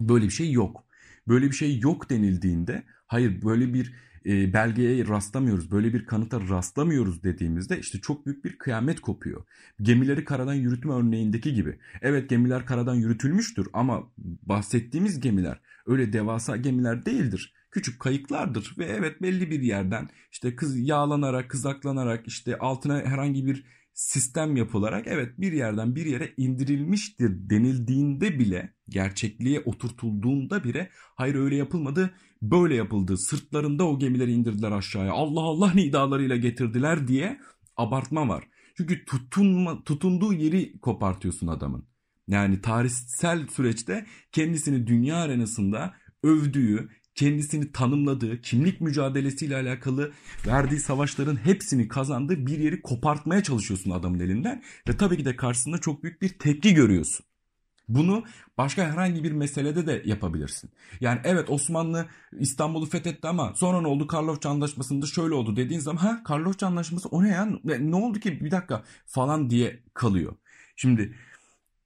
böyle 0.00 0.24
bir 0.24 0.30
şey 0.30 0.52
yok. 0.52 0.84
Böyle 1.28 1.46
bir 1.46 1.56
şey 1.56 1.78
yok 1.78 2.10
denildiğinde 2.10 2.82
hayır 3.06 3.42
böyle 3.42 3.74
bir 3.74 3.94
e, 4.28 4.52
belgeye 4.52 5.08
rastlamıyoruz, 5.08 5.70
böyle 5.70 5.94
bir 5.94 6.06
kanıta 6.06 6.40
rastlamıyoruz 6.40 7.22
dediğimizde 7.22 7.78
işte 7.78 8.00
çok 8.00 8.26
büyük 8.26 8.44
bir 8.44 8.58
kıyamet 8.58 9.00
kopuyor. 9.00 9.44
Gemileri 9.82 10.24
karadan 10.24 10.54
yürütme 10.54 10.92
örneğindeki 10.92 11.54
gibi. 11.54 11.78
Evet 12.02 12.30
gemiler 12.30 12.66
karadan 12.66 12.94
yürütülmüştür 12.94 13.68
ama 13.72 14.10
bahsettiğimiz 14.42 15.20
gemiler 15.20 15.60
öyle 15.86 16.12
devasa 16.12 16.56
gemiler 16.56 17.06
değildir. 17.06 17.54
Küçük 17.70 18.00
kayıklardır 18.00 18.74
ve 18.78 18.84
evet 18.84 19.22
belli 19.22 19.50
bir 19.50 19.62
yerden 19.62 20.08
işte 20.32 20.56
kız 20.56 20.78
yağlanarak, 20.78 21.50
kızaklanarak 21.50 22.26
işte 22.26 22.58
altına 22.58 23.00
herhangi 23.00 23.46
bir 23.46 23.64
sistem 23.98 24.56
yapılarak 24.56 25.06
evet 25.06 25.40
bir 25.40 25.52
yerden 25.52 25.96
bir 25.96 26.06
yere 26.06 26.34
indirilmiştir 26.36 27.50
denildiğinde 27.50 28.38
bile 28.38 28.74
gerçekliğe 28.88 29.60
oturtulduğunda 29.60 30.64
bile 30.64 30.90
hayır 30.92 31.34
öyle 31.34 31.56
yapılmadı 31.56 32.10
böyle 32.42 32.74
yapıldı 32.74 33.16
sırtlarında 33.16 33.84
o 33.88 33.98
gemileri 33.98 34.32
indirdiler 34.32 34.72
aşağıya 34.72 35.12
Allah 35.12 35.40
Allah 35.40 35.72
nidalarıyla 35.74 36.36
getirdiler 36.36 37.08
diye 37.08 37.40
abartma 37.76 38.28
var. 38.28 38.44
Çünkü 38.76 39.04
tutunma, 39.04 39.84
tutunduğu 39.84 40.32
yeri 40.32 40.78
kopartıyorsun 40.80 41.46
adamın. 41.46 41.88
Yani 42.28 42.60
tarihsel 42.60 43.48
süreçte 43.48 44.06
kendisini 44.32 44.86
dünya 44.86 45.16
arenasında 45.16 45.94
övdüğü, 46.22 46.88
kendisini 47.18 47.72
tanımladığı, 47.72 48.40
kimlik 48.40 48.80
mücadelesiyle 48.80 49.56
alakalı 49.56 50.12
verdiği 50.46 50.80
savaşların 50.80 51.36
hepsini 51.36 51.88
kazandığı 51.88 52.46
bir 52.46 52.58
yeri 52.58 52.82
kopartmaya 52.82 53.42
çalışıyorsun 53.42 53.90
adamın 53.90 54.20
elinden. 54.20 54.62
Ve 54.88 54.96
tabii 54.96 55.16
ki 55.16 55.24
de 55.24 55.36
karşısında 55.36 55.78
çok 55.78 56.02
büyük 56.02 56.22
bir 56.22 56.28
tepki 56.28 56.74
görüyorsun. 56.74 57.26
Bunu 57.88 58.24
başka 58.58 58.90
herhangi 58.90 59.24
bir 59.24 59.32
meselede 59.32 59.86
de 59.86 60.02
yapabilirsin. 60.04 60.70
Yani 61.00 61.20
evet 61.24 61.50
Osmanlı 61.50 62.06
İstanbul'u 62.38 62.86
fethetti 62.86 63.28
ama 63.28 63.52
sonra 63.54 63.80
ne 63.80 63.88
oldu 63.88 64.06
Karlofça 64.06 64.50
Anlaşması'nda 64.50 65.06
şöyle 65.06 65.34
oldu 65.34 65.56
dediğin 65.56 65.80
zaman 65.80 66.02
ha 66.02 66.22
Karlofça 66.24 66.66
Anlaşması 66.66 67.08
o 67.08 67.24
ne 67.24 67.28
ya 67.28 67.48
ne 67.64 67.96
oldu 67.96 68.20
ki 68.20 68.44
bir 68.44 68.50
dakika 68.50 68.84
falan 69.06 69.50
diye 69.50 69.82
kalıyor. 69.94 70.36
Şimdi 70.76 71.14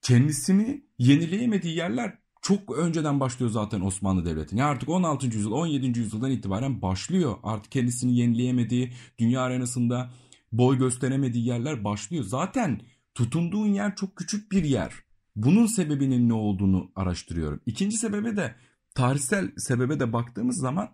kendisini 0.03 0.85
yenileyemediği 0.99 1.77
yerler 1.77 2.22
çok 2.43 2.79
önceden 2.79 3.21
başlıyor 3.21 3.51
zaten 3.51 3.81
Osmanlı 3.81 4.25
Devleti'nin. 4.25 4.61
Yani 4.61 4.71
artık 4.71 4.89
16. 4.89 5.27
yüzyıl 5.27 5.53
17. 5.53 5.99
yüzyıldan 5.99 6.31
itibaren 6.31 6.83
başlıyor. 6.83 7.37
Artık 7.43 7.73
kendisini 7.73 8.19
yenileyemediği, 8.19 8.93
dünya 9.19 9.41
arenasında 9.41 10.11
boy 10.53 10.79
gösteremediği 10.79 11.47
yerler 11.47 11.85
başlıyor. 11.85 12.25
Zaten 12.25 12.81
tutunduğun 13.15 13.67
yer 13.67 13.97
çok 13.97 14.17
küçük 14.17 14.53
bir 14.53 14.65
yer. 14.65 14.93
Bunun 15.37 15.67
sebebinin 15.67 16.29
ne 16.29 16.35
olduğunu 16.35 16.93
araştırıyorum. 16.97 17.61
İkinci 17.67 17.97
sebebe 17.97 18.37
de 18.37 18.55
tarihsel 18.95 19.51
sebebe 19.57 20.01
de 20.01 20.13
baktığımız 20.13 20.57
zaman 20.57 20.91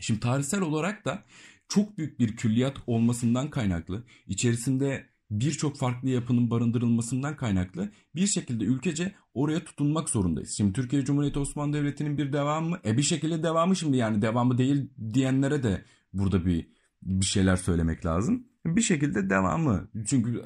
şimdi 0.00 0.20
tarihsel 0.20 0.60
olarak 0.60 1.04
da 1.04 1.24
çok 1.68 1.98
büyük 1.98 2.20
bir 2.20 2.36
külliyat 2.36 2.76
olmasından 2.86 3.50
kaynaklı 3.50 4.04
içerisinde 4.26 5.06
birçok 5.30 5.78
farklı 5.78 6.08
yapının 6.08 6.50
barındırılmasından 6.50 7.36
kaynaklı 7.36 7.90
bir 8.14 8.26
şekilde 8.26 8.64
ülkece 8.64 9.14
oraya 9.34 9.64
tutunmak 9.64 10.10
zorundayız. 10.10 10.54
Şimdi 10.56 10.72
Türkiye 10.72 11.04
Cumhuriyeti 11.04 11.38
Osmanlı 11.38 11.72
Devleti'nin 11.76 12.18
bir 12.18 12.32
devamı, 12.32 12.78
e 12.84 12.96
bir 12.96 13.02
şekilde 13.02 13.42
devamı 13.42 13.76
şimdi 13.76 13.96
yani 13.96 14.22
devamı 14.22 14.58
değil 14.58 14.90
diyenlere 15.14 15.62
de 15.62 15.84
burada 16.12 16.46
bir 16.46 16.68
bir 17.02 17.26
şeyler 17.26 17.56
söylemek 17.56 18.06
lazım. 18.06 18.48
Bir 18.66 18.80
şekilde 18.80 19.30
devamı. 19.30 19.90
Çünkü 20.06 20.42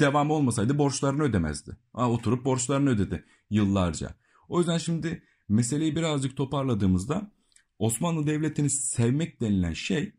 devamı 0.00 0.32
olmasaydı 0.32 0.78
borçlarını 0.78 1.22
ödemezdi. 1.22 1.76
Ha, 1.92 2.10
oturup 2.10 2.44
borçlarını 2.44 2.90
ödedi 2.90 3.24
yıllarca. 3.50 4.14
O 4.48 4.58
yüzden 4.58 4.78
şimdi 4.78 5.22
meseleyi 5.48 5.96
birazcık 5.96 6.36
toparladığımızda 6.36 7.32
Osmanlı 7.78 8.26
Devleti'ni 8.26 8.70
sevmek 8.70 9.40
denilen 9.40 9.72
şey 9.72 10.12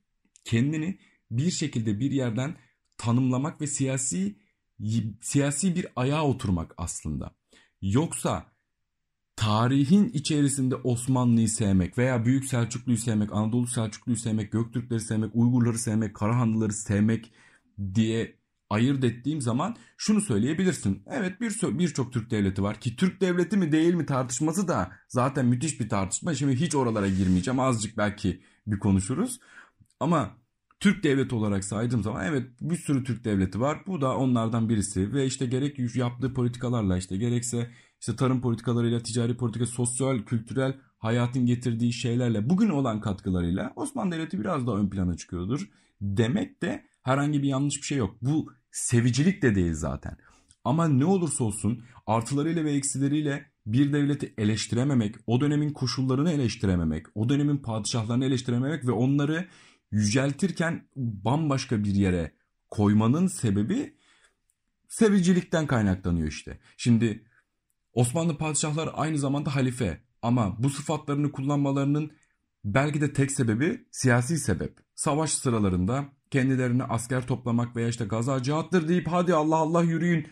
kendini 0.44 1.00
bir 1.32 1.52
şekilde 1.52 2.00
bir 2.00 2.12
yerden 2.12 2.56
tanımlamak 2.98 3.62
ve 3.62 3.68
siyasi 3.68 4.36
siyasi 5.22 5.76
bir 5.76 5.88
ayağa 5.96 6.24
oturmak 6.24 6.74
aslında. 6.78 7.36
Yoksa 7.82 8.46
tarihin 9.36 10.10
içerisinde 10.10 10.76
Osmanlı'yı 10.76 11.50
sevmek 11.50 11.98
veya 11.98 12.26
Büyük 12.26 12.46
Selçuklu'yu 12.46 12.98
sevmek, 12.98 13.34
Anadolu 13.34 13.68
Selçuklu'yu 13.68 14.18
sevmek, 14.18 14.52
Göktürkleri 14.52 15.00
sevmek, 15.00 15.36
Uygurları 15.36 15.80
sevmek, 15.80 16.16
Karahanlıları 16.16 16.74
sevmek 16.74 17.32
diye 17.96 18.36
ayırt 18.70 19.04
ettiğim 19.04 19.42
zaman 19.42 19.76
şunu 19.98 20.22
söyleyebilirsin. 20.22 21.04
Evet 21.08 21.42
bir 21.42 21.80
birçok 21.80 22.14
Türk 22.14 22.32
devleti 22.32 22.64
var 22.64 22.80
ki 22.80 22.96
Türk 22.96 23.22
devleti 23.22 23.58
mi 23.58 23.72
değil 23.72 23.94
mi 23.94 24.06
tartışması 24.06 24.68
da 24.68 24.92
zaten 25.08 25.46
müthiş 25.46 25.80
bir 25.80 25.90
tartışma. 25.90 26.36
Şimdi 26.36 26.56
hiç 26.56 26.76
oralara 26.76 27.08
girmeyeceğim. 27.08 27.60
Azıcık 27.60 27.98
belki 27.98 28.42
bir 28.68 28.80
konuşuruz. 28.80 29.40
Ama 30.00 30.38
Türk 30.80 31.04
devleti 31.04 31.36
olarak 31.36 31.64
saydığım 31.64 32.04
zaman 32.04 32.26
evet 32.26 32.48
bir 32.62 32.76
sürü 32.76 33.04
Türk 33.04 33.26
devleti 33.26 33.60
var. 33.60 33.78
Bu 33.88 34.02
da 34.02 34.18
onlardan 34.18 34.70
birisi 34.70 35.14
ve 35.14 35.26
işte 35.26 35.46
gerek 35.46 35.96
yaptığı 35.96 36.34
politikalarla 36.34 36.98
işte 36.98 37.18
gerekse 37.18 37.72
işte 38.00 38.16
tarım 38.16 38.42
politikalarıyla, 38.42 39.00
ticari 39.00 39.38
politika, 39.38 39.66
sosyal, 39.66 40.20
kültürel 40.20 40.78
hayatın 40.98 41.46
getirdiği 41.46 41.94
şeylerle 41.94 42.50
bugün 42.50 42.70
olan 42.70 43.02
katkılarıyla 43.02 43.74
Osmanlı 43.76 44.12
Devleti 44.12 44.40
biraz 44.40 44.68
daha 44.68 44.78
ön 44.78 44.90
plana 44.90 45.18
çıkıyordur. 45.18 45.70
Demek 46.02 46.62
de 46.62 46.84
herhangi 47.02 47.44
bir 47.44 47.48
yanlış 47.48 47.78
bir 47.78 47.86
şey 47.86 47.98
yok. 47.98 48.16
Bu 48.22 48.52
sevicilik 48.72 49.42
de 49.42 49.56
değil 49.56 49.74
zaten. 49.74 50.18
Ama 50.64 50.88
ne 50.88 51.06
olursa 51.06 51.44
olsun 51.44 51.84
artılarıyla 52.08 52.66
ve 52.66 52.72
eksileriyle 52.72 53.46
bir 53.66 53.94
devleti 53.94 54.34
eleştirememek, 54.38 55.16
o 55.28 55.42
dönemin 55.42 55.74
koşullarını 55.74 56.32
eleştirememek, 56.32 57.06
o 57.16 57.30
dönemin 57.30 57.58
padişahlarını 57.58 58.26
eleştirememek 58.26 58.88
ve 58.88 58.92
onları 58.92 59.48
yüceltirken 59.94 60.88
bambaşka 60.96 61.84
bir 61.84 61.96
yere 61.96 62.32
koymanın 62.70 63.28
sebebi 63.28 63.98
sevicilikten 64.88 65.68
kaynaklanıyor 65.68 66.28
işte. 66.28 66.60
Şimdi 66.78 67.26
Osmanlı 67.94 68.38
padişahlar 68.38 68.90
aynı 68.94 69.18
zamanda 69.18 69.56
halife 69.56 70.02
ama 70.22 70.64
bu 70.64 70.70
sıfatlarını 70.70 71.32
kullanmalarının 71.32 72.12
belki 72.66 73.02
de 73.02 73.14
tek 73.14 73.32
sebebi 73.32 73.86
siyasi 73.92 74.38
sebep. 74.38 74.78
Savaş 74.96 75.32
sıralarında 75.32 76.06
kendilerine 76.32 76.84
asker 76.84 77.28
toplamak 77.28 77.76
veya 77.76 77.88
işte 77.88 78.06
gaza 78.06 78.44
cihattır 78.44 78.88
deyip 78.88 79.08
hadi 79.08 79.34
Allah 79.34 79.56
Allah 79.56 79.84
yürüyün 79.84 80.28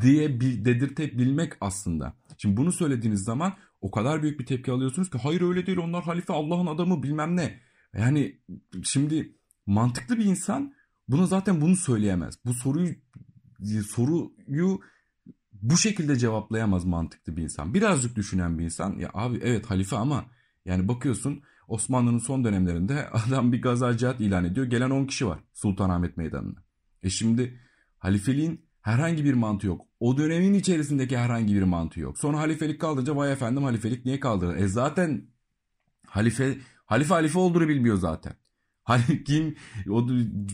diye 0.00 0.40
bir 0.40 0.64
dedirtebilmek 0.64 1.52
aslında. 1.60 2.14
Şimdi 2.38 2.56
bunu 2.56 2.72
söylediğiniz 2.72 3.24
zaman 3.24 3.54
o 3.80 3.90
kadar 3.90 4.22
büyük 4.22 4.40
bir 4.40 4.46
tepki 4.46 4.72
alıyorsunuz 4.72 5.10
ki 5.10 5.18
hayır 5.18 5.40
öyle 5.40 5.66
değil 5.66 5.78
onlar 5.78 6.04
halife 6.04 6.32
Allah'ın 6.32 6.66
adamı 6.66 7.02
bilmem 7.02 7.36
ne. 7.36 7.71
Yani 7.96 8.40
şimdi 8.82 9.36
mantıklı 9.66 10.18
bir 10.18 10.24
insan 10.24 10.74
buna 11.08 11.26
zaten 11.26 11.60
bunu 11.60 11.76
söyleyemez. 11.76 12.34
Bu 12.44 12.54
soruyu 12.54 12.94
soruyu 13.88 14.80
bu 15.52 15.76
şekilde 15.76 16.16
cevaplayamaz 16.16 16.84
mantıklı 16.84 17.36
bir 17.36 17.42
insan. 17.42 17.74
Birazcık 17.74 18.16
düşünen 18.16 18.58
bir 18.58 18.64
insan 18.64 18.98
ya 18.98 19.10
abi 19.14 19.40
evet 19.42 19.66
halife 19.66 19.96
ama 19.96 20.24
yani 20.64 20.88
bakıyorsun 20.88 21.42
Osmanlı'nın 21.68 22.18
son 22.18 22.44
dönemlerinde 22.44 23.08
adam 23.12 23.52
bir 23.52 23.62
gaza 23.62 24.14
ilan 24.18 24.44
ediyor. 24.44 24.66
Gelen 24.66 24.90
10 24.90 25.06
kişi 25.06 25.26
var 25.26 25.40
Sultanahmet 25.52 26.16
Meydanı'na. 26.16 26.64
E 27.02 27.10
şimdi 27.10 27.60
halifeliğin 27.98 28.66
herhangi 28.80 29.24
bir 29.24 29.34
mantığı 29.34 29.66
yok. 29.66 29.86
O 30.00 30.18
dönemin 30.18 30.54
içerisindeki 30.54 31.18
herhangi 31.18 31.54
bir 31.54 31.62
mantığı 31.62 32.00
yok. 32.00 32.18
Sonra 32.18 32.38
halifelik 32.38 32.80
kaldırınca 32.80 33.16
vay 33.16 33.32
efendim 33.32 33.62
halifelik 33.62 34.04
niye 34.04 34.20
kaldırır? 34.20 34.56
E 34.56 34.68
zaten 34.68 35.26
halife 36.06 36.58
halife 36.92 37.14
halife 37.14 37.38
olduğunu 37.38 37.68
bilmiyor 37.68 37.96
zaten. 37.96 38.32
Kim 39.26 39.56
o 39.90 40.06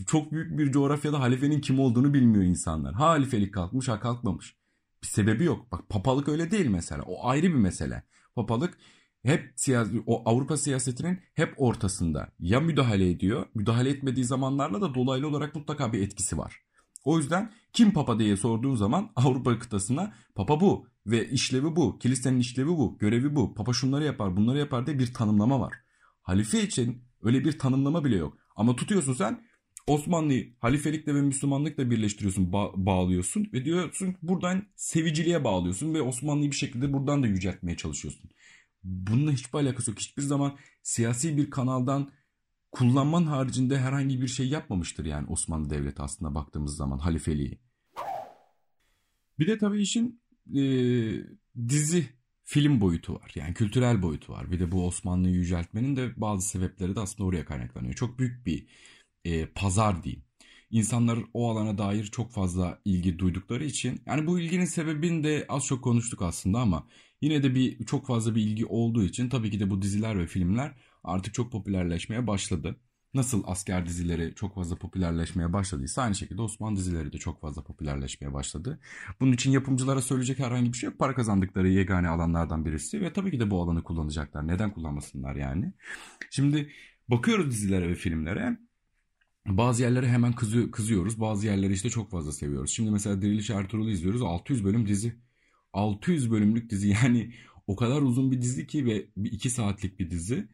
çok 0.07 0.31
büyük 0.31 0.57
bir 0.57 0.71
coğrafyada 0.71 1.19
halifenin 1.19 1.61
kim 1.61 1.79
olduğunu 1.79 2.13
bilmiyor 2.13 2.43
insanlar. 2.43 2.93
Ha 2.93 3.07
halifelik 3.07 3.53
kalkmış 3.53 3.87
ha 3.87 3.99
kalkmamış. 3.99 4.55
Bir 5.03 5.07
sebebi 5.07 5.43
yok. 5.43 5.71
Bak 5.71 5.89
papalık 5.89 6.29
öyle 6.29 6.51
değil 6.51 6.67
mesela. 6.67 7.03
O 7.03 7.27
ayrı 7.27 7.47
bir 7.47 7.53
mesele. 7.53 8.03
Papalık 8.35 8.77
hep 9.23 9.53
siyasi, 9.55 10.03
o 10.05 10.29
Avrupa 10.29 10.57
siyasetinin 10.57 11.19
hep 11.33 11.53
ortasında. 11.57 12.29
Ya 12.39 12.59
müdahale 12.59 13.09
ediyor. 13.09 13.45
Müdahale 13.55 13.89
etmediği 13.89 14.25
zamanlarla 14.25 14.81
da 14.81 14.95
dolaylı 14.95 15.27
olarak 15.27 15.55
mutlaka 15.55 15.93
bir 15.93 16.01
etkisi 16.01 16.37
var. 16.37 16.61
O 17.03 17.17
yüzden 17.17 17.51
kim 17.73 17.93
papa 17.93 18.19
diye 18.19 18.37
sorduğun 18.37 18.75
zaman 18.75 19.11
Avrupa 19.15 19.59
kıtasına 19.59 20.13
papa 20.35 20.59
bu 20.59 20.87
ve 21.05 21.29
işlevi 21.29 21.75
bu. 21.75 21.99
Kilisenin 21.99 22.39
işlevi 22.39 22.67
bu. 22.67 22.97
Görevi 22.99 23.35
bu. 23.35 23.55
Papa 23.55 23.73
şunları 23.73 24.03
yapar 24.03 24.37
bunları 24.37 24.57
yapar 24.57 24.85
diye 24.85 24.99
bir 24.99 25.13
tanımlama 25.13 25.59
var. 25.59 25.73
Halife 26.29 26.63
için 26.63 27.03
öyle 27.23 27.45
bir 27.45 27.59
tanımlama 27.59 28.05
bile 28.05 28.15
yok. 28.15 28.37
Ama 28.55 28.75
tutuyorsun 28.75 29.13
sen 29.13 29.41
Osmanlı'yı 29.87 30.53
halifelikle 30.59 31.15
ve 31.15 31.21
Müslümanlıkla 31.21 31.91
birleştiriyorsun, 31.91 32.51
ba- 32.51 32.85
bağlıyorsun 32.85 33.49
ve 33.53 33.65
diyorsun 33.65 34.15
buradan 34.21 34.67
seviciliğe 34.75 35.43
bağlıyorsun 35.43 35.93
ve 35.93 36.01
Osmanlı'yı 36.01 36.51
bir 36.51 36.55
şekilde 36.55 36.93
buradan 36.93 37.23
da 37.23 37.27
yüceltmeye 37.27 37.77
çalışıyorsun. 37.77 38.29
Bununla 38.83 39.31
hiçbir 39.31 39.59
alakası 39.59 39.91
yok. 39.91 39.99
Hiçbir 39.99 40.21
zaman 40.21 40.57
siyasi 40.83 41.37
bir 41.37 41.49
kanaldan 41.49 42.11
kullanman 42.71 43.23
haricinde 43.23 43.79
herhangi 43.79 44.21
bir 44.21 44.27
şey 44.27 44.47
yapmamıştır 44.47 45.05
yani 45.05 45.27
Osmanlı 45.27 45.69
Devleti 45.69 46.01
aslında 46.01 46.35
baktığımız 46.35 46.75
zaman 46.75 46.97
halifeliği. 46.97 47.59
Bir 49.39 49.47
de 49.47 49.57
tabii 49.57 49.81
işin 49.81 50.21
e, 50.55 50.61
dizi 51.69 52.18
film 52.49 52.81
boyutu 52.81 53.13
var. 53.15 53.31
Yani 53.35 53.53
kültürel 53.53 54.01
boyutu 54.01 54.33
var. 54.33 54.51
Bir 54.51 54.59
de 54.59 54.71
bu 54.71 54.87
Osmanlı'yı 54.87 55.35
yüceltmenin 55.35 55.95
de 55.95 56.13
bazı 56.17 56.47
sebepleri 56.47 56.95
de 56.95 56.99
aslında 56.99 57.27
oraya 57.27 57.45
kaynaklanıyor. 57.45 57.93
Çok 57.93 58.19
büyük 58.19 58.45
bir 58.45 58.67
e, 59.25 59.45
pazar 59.45 60.03
diyeyim. 60.03 60.23
İnsanlar 60.71 61.19
o 61.33 61.51
alana 61.51 61.77
dair 61.77 62.05
çok 62.05 62.31
fazla 62.31 62.81
ilgi 62.85 63.19
duydukları 63.19 63.65
için 63.65 64.01
yani 64.05 64.27
bu 64.27 64.39
ilginin 64.39 64.65
sebebini 64.65 65.23
de 65.23 65.45
az 65.49 65.65
çok 65.65 65.83
konuştuk 65.83 66.21
aslında 66.21 66.59
ama 66.59 66.87
yine 67.21 67.43
de 67.43 67.55
bir 67.55 67.85
çok 67.85 68.07
fazla 68.07 68.35
bir 68.35 68.41
ilgi 68.41 68.65
olduğu 68.65 69.03
için 69.03 69.29
tabii 69.29 69.51
ki 69.51 69.59
de 69.59 69.69
bu 69.69 69.81
diziler 69.81 70.19
ve 70.19 70.27
filmler 70.27 70.75
artık 71.03 71.33
çok 71.33 71.51
popülerleşmeye 71.51 72.27
başladı. 72.27 72.75
Nasıl 73.13 73.43
asker 73.45 73.85
dizileri 73.85 74.35
çok 74.35 74.55
fazla 74.55 74.75
popülerleşmeye 74.75 75.53
başladıysa 75.53 76.01
aynı 76.01 76.15
şekilde 76.15 76.41
Osmanlı 76.41 76.77
dizileri 76.77 77.13
de 77.13 77.17
çok 77.17 77.41
fazla 77.41 77.63
popülerleşmeye 77.63 78.33
başladı. 78.33 78.79
Bunun 79.19 79.31
için 79.31 79.51
yapımcılara 79.51 80.01
söyleyecek 80.01 80.39
herhangi 80.39 80.73
bir 80.73 80.77
şey 80.77 80.89
yok. 80.89 80.99
Para 80.99 81.15
kazandıkları 81.15 81.69
yegane 81.69 82.09
alanlardan 82.09 82.65
birisi 82.65 83.01
ve 83.01 83.13
tabii 83.13 83.31
ki 83.31 83.39
de 83.39 83.51
bu 83.51 83.61
alanı 83.61 83.83
kullanacaklar. 83.83 84.47
Neden 84.47 84.73
kullanmasınlar 84.73 85.35
yani? 85.35 85.73
Şimdi 86.29 86.71
bakıyoruz 87.07 87.51
dizilere 87.51 87.89
ve 87.89 87.95
filmlere. 87.95 88.57
Bazı 89.47 89.83
yerlere 89.83 90.07
hemen 90.07 90.33
kızıyor, 90.33 90.71
kızıyoruz. 90.71 91.19
Bazı 91.19 91.47
yerleri 91.47 91.73
işte 91.73 91.89
çok 91.89 92.11
fazla 92.11 92.31
seviyoruz. 92.31 92.71
Şimdi 92.71 92.91
mesela 92.91 93.21
Diriliş 93.21 93.49
Ertuğrul'u 93.49 93.89
izliyoruz. 93.89 94.21
600 94.21 94.65
bölüm 94.65 94.87
dizi. 94.87 95.15
600 95.73 96.31
bölümlük 96.31 96.69
dizi 96.69 96.89
yani 97.03 97.33
o 97.67 97.75
kadar 97.75 98.01
uzun 98.01 98.31
bir 98.31 98.41
dizi 98.41 98.67
ki 98.67 98.85
ve 98.85 99.07
2 99.15 99.49
saatlik 99.49 99.99
bir 99.99 100.09
dizi 100.09 100.49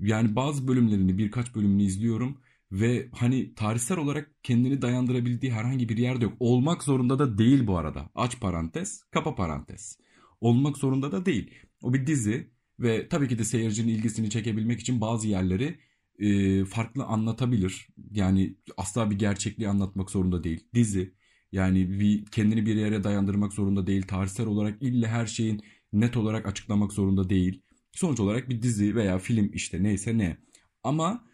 yani 0.00 0.36
bazı 0.36 0.68
bölümlerini 0.68 1.18
birkaç 1.18 1.54
bölümünü 1.54 1.82
izliyorum 1.82 2.38
ve 2.72 3.08
hani 3.12 3.54
tarihsel 3.54 3.98
olarak 3.98 4.30
kendini 4.42 4.82
dayandırabildiği 4.82 5.52
herhangi 5.52 5.88
bir 5.88 5.96
yerde 5.96 6.24
yok. 6.24 6.34
Olmak 6.40 6.82
zorunda 6.82 7.18
da 7.18 7.38
değil 7.38 7.66
bu 7.66 7.78
arada. 7.78 8.10
Aç 8.14 8.40
parantez, 8.40 9.02
kapa 9.10 9.34
parantez. 9.34 9.98
Olmak 10.40 10.76
zorunda 10.76 11.12
da 11.12 11.26
değil. 11.26 11.50
O 11.82 11.94
bir 11.94 12.06
dizi 12.06 12.50
ve 12.80 13.08
tabii 13.08 13.28
ki 13.28 13.38
de 13.38 13.44
seyircinin 13.44 13.88
ilgisini 13.88 14.30
çekebilmek 14.30 14.80
için 14.80 15.00
bazı 15.00 15.28
yerleri 15.28 15.78
e, 16.18 16.64
farklı 16.64 17.04
anlatabilir. 17.04 17.88
Yani 18.10 18.56
asla 18.76 19.10
bir 19.10 19.18
gerçekliği 19.18 19.68
anlatmak 19.68 20.10
zorunda 20.10 20.44
değil. 20.44 20.64
Dizi 20.74 21.14
yani 21.52 21.90
bir 22.00 22.26
kendini 22.26 22.66
bir 22.66 22.76
yere 22.76 23.04
dayandırmak 23.04 23.52
zorunda 23.52 23.86
değil. 23.86 24.02
Tarihsel 24.02 24.46
olarak 24.46 24.82
ille 24.82 25.08
her 25.08 25.26
şeyin 25.26 25.62
net 25.92 26.16
olarak 26.16 26.46
açıklamak 26.46 26.92
zorunda 26.92 27.30
değil. 27.30 27.62
Sonuç 27.92 28.20
olarak 28.20 28.48
bir 28.48 28.62
dizi 28.62 28.94
veya 28.94 29.18
film 29.18 29.50
işte 29.54 29.82
neyse 29.82 30.18
ne. 30.18 30.36
Ama 30.84 31.24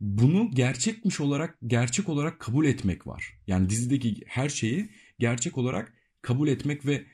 bunu 0.00 0.50
gerçekmiş 0.50 1.20
olarak 1.20 1.58
gerçek 1.66 2.08
olarak 2.08 2.40
kabul 2.40 2.66
etmek 2.66 3.06
var. 3.06 3.38
Yani 3.46 3.70
dizideki 3.70 4.22
her 4.26 4.48
şeyi 4.48 4.90
gerçek 5.18 5.58
olarak 5.58 5.92
kabul 6.22 6.48
etmek 6.48 6.86
ve 6.86 7.04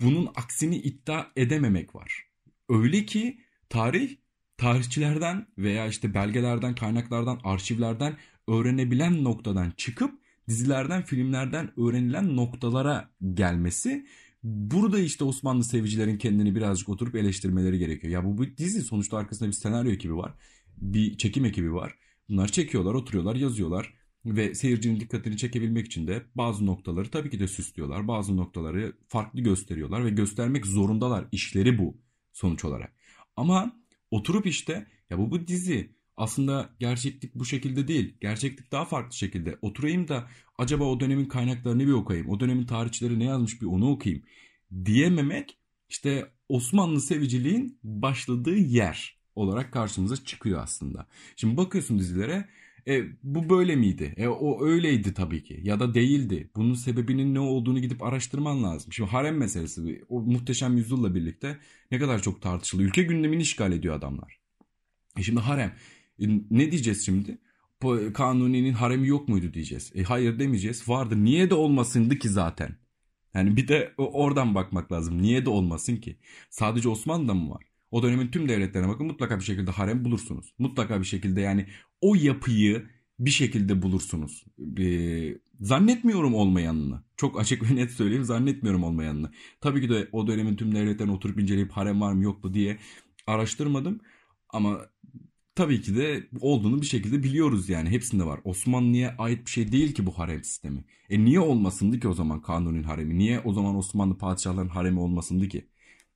bunun 0.00 0.28
aksini 0.36 0.76
iddia 0.76 1.26
edememek 1.36 1.94
var. 1.94 2.26
Öyle 2.68 3.04
ki 3.06 3.40
tarih 3.68 4.16
tarihçilerden 4.56 5.46
veya 5.58 5.86
işte 5.86 6.14
belgelerden, 6.14 6.74
kaynaklardan, 6.74 7.40
arşivlerden 7.44 8.16
öğrenebilen 8.48 9.24
noktadan 9.24 9.72
çıkıp 9.76 10.20
dizilerden, 10.48 11.02
filmlerden 11.02 11.80
öğrenilen 11.80 12.36
noktalara 12.36 13.10
gelmesi 13.34 14.06
Burada 14.46 14.98
işte 14.98 15.24
Osmanlı 15.24 15.64
sevicilerin 15.64 16.18
kendini 16.18 16.54
birazcık 16.54 16.88
oturup 16.88 17.14
eleştirmeleri 17.14 17.78
gerekiyor. 17.78 18.12
Ya 18.12 18.24
bu 18.24 18.42
bir 18.42 18.56
dizi 18.56 18.82
sonuçta 18.82 19.16
arkasında 19.16 19.48
bir 19.48 19.54
senaryo 19.54 19.90
ekibi 19.90 20.16
var. 20.16 20.34
Bir 20.76 21.18
çekim 21.18 21.44
ekibi 21.44 21.74
var. 21.74 21.94
Bunlar 22.28 22.48
çekiyorlar, 22.48 22.94
oturuyorlar, 22.94 23.36
yazıyorlar. 23.36 23.94
Ve 24.24 24.54
seyircinin 24.54 25.00
dikkatini 25.00 25.36
çekebilmek 25.36 25.86
için 25.86 26.06
de 26.06 26.22
bazı 26.34 26.66
noktaları 26.66 27.10
tabii 27.10 27.30
ki 27.30 27.40
de 27.40 27.48
süslüyorlar. 27.48 28.08
Bazı 28.08 28.36
noktaları 28.36 28.92
farklı 29.08 29.40
gösteriyorlar 29.40 30.04
ve 30.04 30.10
göstermek 30.10 30.66
zorundalar. 30.66 31.24
İşleri 31.32 31.78
bu 31.78 31.96
sonuç 32.32 32.64
olarak. 32.64 32.92
Ama 33.36 33.80
oturup 34.10 34.46
işte 34.46 34.86
ya 35.10 35.18
bu 35.18 35.30
bu 35.30 35.46
dizi 35.46 35.95
aslında 36.16 36.70
gerçeklik 36.80 37.34
bu 37.34 37.44
şekilde 37.44 37.88
değil. 37.88 38.16
Gerçeklik 38.20 38.72
daha 38.72 38.84
farklı 38.84 39.16
şekilde. 39.16 39.58
Oturayım 39.62 40.08
da 40.08 40.28
acaba 40.58 40.84
o 40.84 41.00
dönemin 41.00 41.24
kaynaklarını 41.24 41.86
bir 41.86 41.92
okuyayım. 41.92 42.30
O 42.30 42.40
dönemin 42.40 42.66
tarihçileri 42.66 43.18
ne 43.18 43.24
yazmış 43.24 43.62
bir 43.62 43.66
onu 43.66 43.90
okuyayım. 43.90 44.24
Diyememek 44.84 45.58
işte 45.88 46.32
Osmanlı 46.48 47.00
seviciliğin 47.00 47.78
başladığı 47.82 48.56
yer 48.56 49.16
olarak 49.34 49.72
karşımıza 49.72 50.16
çıkıyor 50.16 50.62
aslında. 50.62 51.06
Şimdi 51.36 51.56
bakıyorsun 51.56 51.98
dizilere 51.98 52.48
e, 52.88 53.04
bu 53.22 53.50
böyle 53.50 53.76
miydi? 53.76 54.14
E, 54.16 54.28
o 54.28 54.66
öyleydi 54.66 55.14
tabii 55.14 55.44
ki 55.44 55.60
ya 55.62 55.80
da 55.80 55.94
değildi. 55.94 56.50
Bunun 56.56 56.74
sebebinin 56.74 57.34
ne 57.34 57.40
olduğunu 57.40 57.80
gidip 57.80 58.02
araştırman 58.02 58.62
lazım. 58.62 58.92
Şimdi 58.92 59.10
harem 59.10 59.36
meselesi 59.36 60.04
o 60.08 60.20
muhteşem 60.20 60.76
yüzyılla 60.76 61.14
birlikte 61.14 61.58
ne 61.90 61.98
kadar 61.98 62.22
çok 62.22 62.42
tartışılıyor. 62.42 62.88
Ülke 62.88 63.02
gündemini 63.02 63.42
işgal 63.42 63.72
ediyor 63.72 63.94
adamlar. 63.94 64.38
E 65.18 65.22
şimdi 65.22 65.40
harem 65.40 65.74
e, 66.20 66.24
ne 66.50 66.70
diyeceğiz 66.70 67.06
şimdi? 67.06 67.38
Kanuni'nin 68.14 68.72
haremi 68.72 69.08
yok 69.08 69.28
muydu 69.28 69.54
diyeceğiz. 69.54 69.92
E 69.94 70.02
hayır 70.02 70.38
demeyeceğiz. 70.38 70.88
Vardı. 70.88 71.24
Niye 71.24 71.50
de 71.50 71.54
olmasındı 71.54 72.18
ki 72.18 72.28
zaten? 72.28 72.76
Yani 73.34 73.56
bir 73.56 73.68
de 73.68 73.94
oradan 73.96 74.54
bakmak 74.54 74.92
lazım. 74.92 75.22
Niye 75.22 75.44
de 75.44 75.50
olmasın 75.50 75.96
ki? 75.96 76.16
Sadece 76.50 76.88
Osmanlı'da 76.88 77.34
mı 77.34 77.50
var? 77.50 77.64
O 77.90 78.02
dönemin 78.02 78.28
tüm 78.28 78.48
devletlerine 78.48 78.88
bakın 78.88 79.06
mutlaka 79.06 79.38
bir 79.38 79.44
şekilde 79.44 79.70
harem 79.70 80.04
bulursunuz. 80.04 80.54
Mutlaka 80.58 81.00
bir 81.00 81.04
şekilde 81.04 81.40
yani 81.40 81.66
o 82.00 82.14
yapıyı 82.14 82.86
bir 83.18 83.30
şekilde 83.30 83.82
bulursunuz. 83.82 84.44
Ee, 84.78 85.38
zannetmiyorum 85.60 86.34
olmayanını. 86.34 87.02
Çok 87.16 87.40
açık 87.40 87.70
ve 87.70 87.76
net 87.76 87.90
söyleyeyim 87.90 88.24
zannetmiyorum 88.24 88.84
olmayanını. 88.84 89.30
Tabii 89.60 89.80
ki 89.80 89.88
de 89.88 90.08
o 90.12 90.26
dönemin 90.26 90.56
tüm 90.56 90.74
devletlerine 90.74 91.12
oturup 91.12 91.40
inceleyip 91.40 91.72
harem 91.72 92.00
var 92.00 92.12
mı 92.12 92.24
yok 92.24 92.44
mu 92.44 92.54
diye 92.54 92.78
araştırmadım. 93.26 94.00
Ama 94.48 94.80
tabii 95.56 95.82
ki 95.82 95.96
de 95.96 96.28
olduğunu 96.40 96.80
bir 96.80 96.86
şekilde 96.86 97.22
biliyoruz 97.22 97.68
yani. 97.68 97.90
Hepsinde 97.90 98.24
var. 98.26 98.40
Osmanlı'ya 98.44 99.14
ait 99.18 99.46
bir 99.46 99.50
şey 99.50 99.72
değil 99.72 99.94
ki 99.94 100.06
bu 100.06 100.18
harem 100.18 100.44
sistemi. 100.44 100.84
E 101.10 101.24
niye 101.24 101.40
olmasındı 101.40 102.00
ki 102.00 102.08
o 102.08 102.14
zaman 102.14 102.42
kanunun 102.42 102.82
haremi? 102.82 103.18
Niye 103.18 103.40
o 103.40 103.52
zaman 103.52 103.76
Osmanlı 103.76 104.18
padişahların 104.18 104.68
haremi 104.68 105.00
olmasındı 105.00 105.48
ki? 105.48 105.68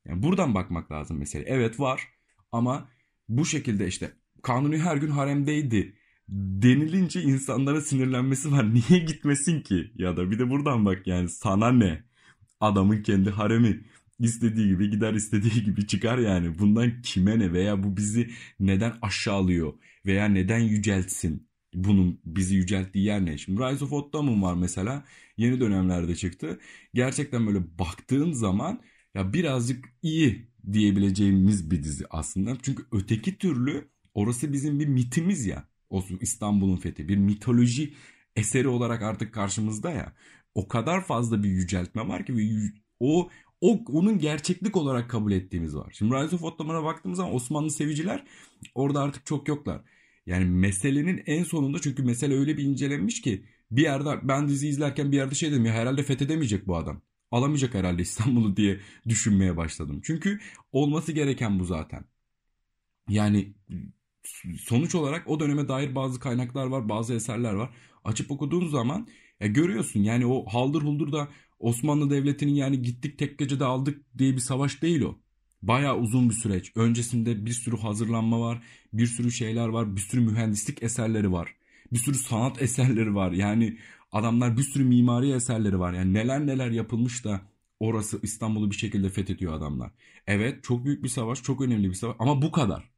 Yani 0.07 0.23
buradan 0.23 0.55
bakmak 0.55 0.93
lazım 0.93 1.19
mesela. 1.19 1.45
Evet 1.49 1.81
var 1.81 2.09
ama 2.53 2.89
bu 3.29 3.47
şekilde 3.47 3.87
işte 3.87 4.13
kanuni 4.43 4.79
her 4.79 4.97
gün 4.97 5.11
haremdeydi 5.11 5.97
denilince 6.29 7.23
insanlara 7.23 7.81
sinirlenmesi 7.81 8.53
var. 8.53 8.75
Niye 8.75 9.01
gitmesin 9.05 9.61
ki? 9.61 9.93
Ya 9.95 10.17
da 10.17 10.31
bir 10.31 10.39
de 10.39 10.51
buradan 10.51 10.85
bak 10.87 11.07
yani 11.07 11.29
sana 11.29 11.73
ne? 11.73 12.05
Adamın 12.61 13.03
kendi 13.03 13.31
haremi 13.31 13.85
istediği 14.21 14.69
gibi 14.69 14.91
gider 14.91 15.15
istediği 15.15 15.65
gibi 15.65 15.87
çıkar 15.87 16.19
yani. 16.19 16.59
Bundan 16.59 17.03
kime 17.03 17.39
ne 17.39 17.53
veya 17.53 17.83
bu 17.83 17.97
bizi 17.97 18.31
neden 18.61 18.93
aşağılıyor 19.03 19.73
veya 20.07 20.27
neden 20.29 20.59
yüceltsin? 20.59 21.51
bunun 21.75 22.21
bizi 22.25 22.55
yücelttiği 22.57 23.05
yer 23.05 23.25
ne? 23.27 23.39
Şimdi 23.39 23.61
Rise 23.61 23.85
of 23.85 23.93
Ottoman 23.93 24.43
var 24.43 24.55
mesela. 24.55 25.05
Yeni 25.37 25.61
dönemlerde 25.61 26.17
çıktı. 26.17 26.59
Gerçekten 26.95 27.47
böyle 27.47 27.79
baktığın 27.79 28.33
zaman 28.33 28.81
ya 29.15 29.33
birazcık 29.33 29.85
iyi 30.03 30.49
diyebileceğimiz 30.73 31.71
bir 31.71 31.83
dizi 31.83 32.05
aslında. 32.11 32.57
Çünkü 32.63 32.87
öteki 32.93 33.39
türlü 33.39 33.89
orası 34.15 34.53
bizim 34.53 34.81
bir 34.81 34.87
mitimiz 34.87 35.47
ya. 35.47 35.69
O 35.91 36.05
İstanbul'un 36.21 36.77
fethi 36.77 37.09
bir 37.09 37.17
mitoloji 37.17 37.95
eseri 38.37 38.69
olarak 38.69 39.03
artık 39.03 39.35
karşımızda 39.35 39.91
ya. 39.91 40.13
O 40.55 40.69
kadar 40.69 41.05
fazla 41.05 41.43
bir 41.43 41.49
yüceltme 41.49 42.09
var 42.09 42.27
ki 42.27 42.35
o 43.01 43.31
o 43.61 43.85
onun 43.89 44.19
gerçeklik 44.19 44.77
olarak 44.77 45.11
kabul 45.11 45.33
ettiğimiz 45.33 45.77
var. 45.77 45.93
Şimdi 45.99 46.15
Rise 46.15 46.37
of 46.37 46.43
Ottoman'a 46.43 46.85
baktığımız 46.85 47.17
zaman 47.17 47.35
Osmanlı 47.35 47.71
seviciler 47.71 48.25
orada 48.75 49.01
artık 49.01 49.27
çok 49.27 49.49
yoklar. 49.49 49.81
Yani 50.27 50.45
meselenin 50.45 51.23
en 51.27 51.45
sonunda 51.45 51.79
çünkü 51.81 52.03
mesele 52.03 52.35
öyle 52.35 52.57
bir 52.57 52.65
incelenmiş 52.65 53.21
ki 53.21 53.45
bir 53.71 53.83
yerde 53.83 54.29
ben 54.29 54.49
dizi 54.49 54.69
izlerken 54.69 55.13
bir 55.13 55.17
yerde 55.17 55.35
şey 55.35 55.53
dedim 55.53 55.65
ya 55.65 55.73
herhalde 55.73 56.03
fethedemeyecek 56.03 56.67
bu 56.67 56.77
adam. 56.77 57.03
Alamayacak 57.31 57.75
herhalde 57.75 58.03
İstanbul'u 58.03 58.57
diye 58.57 58.81
düşünmeye 59.09 59.57
başladım. 59.57 60.01
Çünkü 60.05 60.39
olması 60.73 61.13
gereken 61.13 61.61
bu 61.61 61.65
zaten. 61.65 62.05
Yani 63.09 63.55
sonuç 64.59 64.95
olarak 64.95 65.29
o 65.29 65.41
döneme 65.41 65.69
dair 65.69 65.95
bazı 65.95 66.21
kaynaklar 66.21 66.67
var, 66.67 66.89
bazı 66.89 67.15
eserler 67.15 67.53
var. 67.53 67.71
Açıp 68.05 68.31
okuduğun 68.31 68.69
zaman 68.69 69.09
ya 69.41 69.47
görüyorsun 69.47 70.01
yani 70.01 70.27
o 70.27 70.47
haldır 70.47 70.83
huldur 70.83 71.13
da 71.13 71.29
Osmanlı 71.61 72.11
Devleti'nin 72.11 72.55
yani 72.55 72.83
gittik 72.83 73.19
tek 73.19 73.39
gecede 73.39 73.65
aldık 73.65 74.19
diye 74.19 74.33
bir 74.33 74.41
savaş 74.41 74.83
değil 74.83 75.01
o. 75.01 75.19
Baya 75.63 75.97
uzun 75.97 76.31
bir 76.31 76.35
süreç. 76.35 76.73
Öncesinde 76.77 77.47
bir 77.47 77.53
sürü 77.53 77.77
hazırlanma 77.77 78.41
var, 78.41 78.63
bir 78.93 79.07
sürü 79.07 79.33
şeyler 79.33 79.69
var, 79.69 79.97
bir 79.97 80.01
sürü 80.01 80.21
mühendislik 80.21 80.83
eserleri 80.83 81.33
var. 81.33 81.55
Bir 81.93 81.99
sürü 81.99 82.17
sanat 82.17 82.63
eserleri 82.63 83.15
var. 83.15 83.33
Yani 83.33 83.79
adamlar 84.13 84.57
bir 84.57 84.63
sürü 84.63 84.85
mimari 84.85 85.33
eserleri 85.33 85.79
var. 85.79 85.93
Yani 85.93 86.15
neler 86.15 86.47
neler 86.47 86.71
yapılmış 86.71 87.25
da 87.25 87.41
orası 87.81 88.19
İstanbul'u 88.23 88.71
bir 88.71 88.77
şekilde 88.77 89.09
fethediyor 89.09 89.53
adamlar. 89.53 89.91
Evet 90.27 90.65
çok 90.65 90.85
büyük 90.85 91.05
bir 91.05 91.09
savaş, 91.09 91.43
çok 91.43 91.61
önemli 91.61 91.89
bir 91.89 91.95
savaş 91.95 92.17
ama 92.19 92.43
bu 92.43 92.53
kadar. 92.53 92.91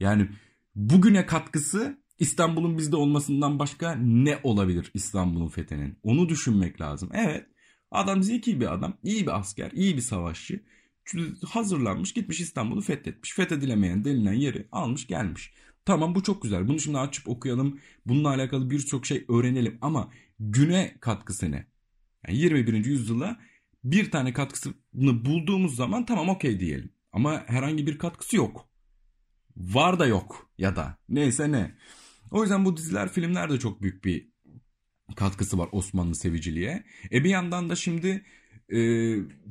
Yani 0.00 0.28
bugüne 0.74 1.26
katkısı 1.26 1.98
İstanbul'un 2.18 2.78
bizde 2.78 2.96
olmasından 2.96 3.58
başka 3.58 3.94
ne 3.94 4.38
olabilir 4.42 4.90
İstanbul'un 4.94 5.48
fethinin? 5.48 5.98
Onu 6.02 6.28
düşünmek 6.28 6.80
lazım. 6.80 7.10
Evet 7.12 7.46
adam 7.90 8.22
zeki 8.22 8.60
bir 8.60 8.74
adam, 8.74 8.96
iyi 9.02 9.22
bir 9.22 9.38
asker, 9.38 9.70
iyi 9.70 9.96
bir 9.96 10.02
savaşçı. 10.02 10.60
Hazırlanmış 11.48 12.12
gitmiş 12.12 12.40
İstanbul'u 12.40 12.80
fethetmiş. 12.80 13.32
Fethedilemeyen 13.32 14.04
denilen 14.04 14.32
yeri 14.32 14.68
almış 14.72 15.06
gelmiş. 15.06 15.52
Tamam 15.84 16.14
bu 16.14 16.22
çok 16.22 16.42
güzel. 16.42 16.68
Bunu 16.68 16.80
şimdi 16.80 16.98
açıp 16.98 17.28
okuyalım. 17.28 17.80
Bununla 18.06 18.28
alakalı 18.28 18.70
birçok 18.70 19.06
şey 19.06 19.24
öğrenelim. 19.28 19.78
Ama 19.80 20.10
güne 20.40 20.96
katkısı 21.00 21.50
ne? 21.50 21.66
Yani 22.28 22.38
21. 22.38 22.84
yüzyıla 22.84 23.36
bir 23.84 24.10
tane 24.10 24.32
katkısını 24.32 24.74
bulduğumuz 25.24 25.76
zaman 25.76 26.06
tamam 26.06 26.28
okey 26.28 26.60
diyelim. 26.60 26.92
Ama 27.12 27.42
herhangi 27.46 27.86
bir 27.86 27.98
katkısı 27.98 28.36
yok. 28.36 28.68
Var 29.56 29.98
da 29.98 30.06
yok 30.06 30.50
ya 30.58 30.76
da 30.76 30.98
neyse 31.08 31.52
ne. 31.52 31.74
O 32.30 32.42
yüzden 32.42 32.64
bu 32.64 32.76
diziler, 32.76 33.08
filmler 33.08 33.50
de 33.50 33.58
çok 33.58 33.82
büyük 33.82 34.04
bir 34.04 34.28
katkısı 35.14 35.58
var 35.58 35.68
Osmanlı 35.72 36.14
seviciliğe. 36.14 36.84
E 37.12 37.24
bir 37.24 37.30
yandan 37.30 37.70
da 37.70 37.76
şimdi 37.76 38.24
e, 38.72 38.78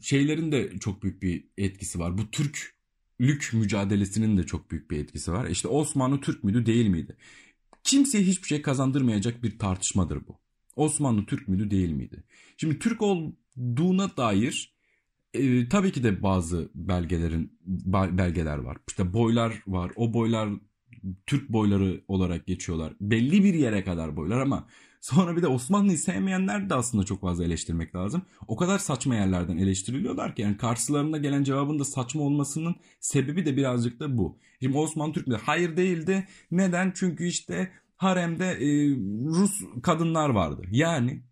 şeylerin 0.02 0.52
de 0.52 0.78
çok 0.78 1.04
büyük 1.04 1.22
bir 1.22 1.44
etkisi 1.58 2.00
var. 2.00 2.18
Bu 2.18 2.32
Türklük 2.32 3.54
mücadelesinin 3.54 4.38
de 4.38 4.44
çok 4.44 4.72
büyük 4.72 4.92
bir 4.92 5.00
etkisi 5.00 5.32
var. 5.32 5.48
İşte 5.48 5.68
Osmanlı 5.68 6.22
Türk 6.22 6.44
müydü 6.44 6.66
değil 6.66 6.88
miydi? 6.88 7.16
Kimseye 7.84 8.24
hiçbir 8.24 8.48
şey 8.48 8.62
kazandırmayacak 8.62 9.44
bir 9.44 9.60
tartışmadır 9.60 10.28
bu. 10.28 10.40
Osmanlı 10.76 11.26
Türk 11.26 11.48
müydü 11.48 11.72
değil 11.72 11.90
miydi? 11.90 12.24
Şimdi 12.58 12.80
Türk 12.80 13.02
olduğuna 13.02 14.18
dair 14.18 14.76
e, 15.34 15.70
tabii 15.70 15.92
ki 15.92 16.04
de 16.04 16.24
bazı 16.24 16.70
belgelerin 16.76 17.60
belgeler 18.18 18.58
var. 18.58 18.78
İşte 18.88 19.14
boylar 19.14 19.64
var. 19.68 19.92
O 19.96 20.14
boylar 20.14 20.50
Türk 21.26 21.50
boyları 21.50 22.02
olarak 22.08 22.48
geçiyorlar. 22.48 22.94
Belli 23.02 23.44
bir 23.44 23.54
yere 23.54 23.84
kadar 23.84 24.16
boylar 24.16 24.40
ama 24.40 24.68
sonra 25.06 25.38
bir 25.38 25.42
de 25.42 25.48
Osmanlı'yı 25.48 25.98
sevmeyenler 25.98 26.70
de 26.70 26.76
aslında 26.76 27.04
çok 27.04 27.22
fazla 27.22 27.44
eleştirmek 27.44 27.96
lazım. 27.96 28.22
O 28.48 28.56
kadar 28.56 28.80
saçma 28.80 29.16
yerlerden 29.16 29.58
eleştiriliyorlar 29.58 30.36
ki 30.36 30.42
yani 30.42 30.58
karşılarına 30.58 31.18
gelen 31.18 31.44
cevabın 31.44 31.80
da 31.80 31.86
saçma 31.86 32.22
olmasının 32.22 32.76
sebebi 33.00 33.46
de 33.46 33.58
birazcık 33.58 34.00
da 34.00 34.18
bu. 34.18 34.40
Şimdi 34.62 34.78
Osmanlı 34.78 35.14
Türk 35.14 35.28
mi? 35.28 35.38
Hayır 35.44 35.78
değildi. 35.78 36.28
Neden? 36.52 36.94
Çünkü 36.96 37.28
işte 37.28 37.72
haremde 37.96 38.46
e, 38.46 38.90
Rus 39.26 39.62
kadınlar 39.84 40.30
vardı. 40.30 40.62
Yani 40.72 41.24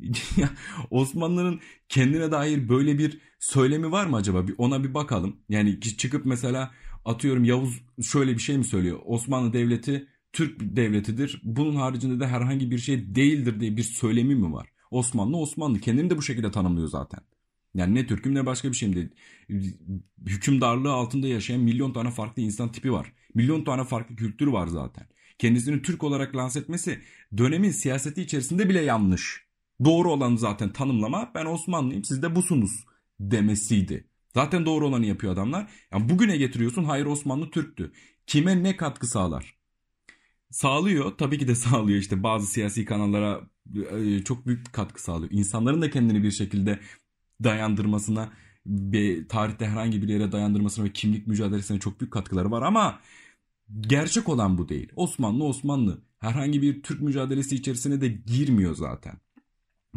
Osmanlı'nın 0.90 1.60
kendine 1.88 2.32
dair 2.32 2.68
böyle 2.68 2.98
bir 2.98 3.20
söylemi 3.40 3.92
var 3.92 4.06
mı 4.06 4.16
acaba? 4.16 4.48
Bir 4.48 4.54
ona 4.58 4.84
bir 4.84 4.94
bakalım. 4.94 5.36
Yani 5.48 5.80
çıkıp 5.80 6.26
mesela 6.26 6.70
atıyorum 7.04 7.44
Yavuz 7.44 7.82
şöyle 8.02 8.32
bir 8.32 8.42
şey 8.42 8.58
mi 8.58 8.64
söylüyor? 8.64 8.98
Osmanlı 9.04 9.52
Devleti 9.52 10.08
Türk 10.32 10.60
devletidir. 10.60 11.40
Bunun 11.44 11.76
haricinde 11.76 12.20
de 12.20 12.26
herhangi 12.26 12.70
bir 12.70 12.78
şey 12.78 13.14
değildir 13.14 13.60
diye 13.60 13.76
bir 13.76 13.82
söylemi 13.82 14.34
mi 14.34 14.52
var? 14.52 14.68
Osmanlı 14.90 15.36
Osmanlı 15.36 15.80
kendini 15.80 16.10
de 16.10 16.18
bu 16.18 16.22
şekilde 16.22 16.50
tanımlıyor 16.50 16.88
zaten. 16.88 17.20
Yani 17.74 17.94
ne 17.94 18.06
Türk'üm 18.06 18.34
ne 18.34 18.46
başka 18.46 18.68
bir 18.68 18.76
şeyim 18.76 18.96
değil. 18.96 19.08
Hükümdarlığı 20.26 20.92
altında 20.92 21.28
yaşayan 21.28 21.60
milyon 21.60 21.92
tane 21.92 22.10
farklı 22.10 22.42
insan 22.42 22.72
tipi 22.72 22.92
var. 22.92 23.12
Milyon 23.34 23.64
tane 23.64 23.84
farklı 23.84 24.16
kültür 24.16 24.46
var 24.46 24.66
zaten. 24.66 25.06
Kendisini 25.38 25.82
Türk 25.82 26.04
olarak 26.04 26.36
lanse 26.36 26.58
etmesi 26.58 27.00
dönemin 27.38 27.70
siyaseti 27.70 28.22
içerisinde 28.22 28.68
bile 28.68 28.80
yanlış. 28.80 29.44
Doğru 29.84 30.12
olan 30.12 30.36
zaten 30.36 30.72
tanımlama 30.72 31.30
ben 31.34 31.46
Osmanlıyım 31.46 32.04
siz 32.04 32.22
de 32.22 32.34
busunuz 32.36 32.84
demesiydi. 33.20 34.06
Zaten 34.34 34.66
doğru 34.66 34.86
olanı 34.86 35.06
yapıyor 35.06 35.32
adamlar. 35.32 35.70
Yani 35.92 36.08
bugüne 36.08 36.36
getiriyorsun 36.36 36.84
hayır 36.84 37.06
Osmanlı 37.06 37.50
Türktü. 37.50 37.92
Kime 38.26 38.62
ne 38.62 38.76
katkı 38.76 39.06
sağlar? 39.06 39.61
Sağlıyor 40.52 41.12
tabii 41.18 41.38
ki 41.38 41.48
de 41.48 41.54
sağlıyor 41.54 41.98
işte 41.98 42.22
bazı 42.22 42.46
siyasi 42.46 42.84
kanallara 42.84 43.40
e, 43.74 44.24
çok 44.24 44.46
büyük 44.46 44.72
katkı 44.72 45.02
sağlıyor. 45.02 45.30
İnsanların 45.32 45.82
da 45.82 45.90
kendini 45.90 46.22
bir 46.22 46.30
şekilde 46.30 46.78
dayandırmasına 47.44 48.32
ve 48.66 49.26
tarihte 49.26 49.66
herhangi 49.66 50.02
bir 50.02 50.08
yere 50.08 50.32
dayandırmasına 50.32 50.84
ve 50.84 50.92
kimlik 50.92 51.26
mücadelesine 51.26 51.78
çok 51.78 52.00
büyük 52.00 52.12
katkıları 52.12 52.50
var 52.50 52.62
ama 52.62 53.00
gerçek 53.80 54.28
olan 54.28 54.58
bu 54.58 54.68
değil. 54.68 54.88
Osmanlı 54.96 55.44
Osmanlı 55.44 56.02
herhangi 56.18 56.62
bir 56.62 56.82
Türk 56.82 57.00
mücadelesi 57.00 57.54
içerisine 57.54 58.00
de 58.00 58.08
girmiyor 58.08 58.74
zaten. 58.74 59.20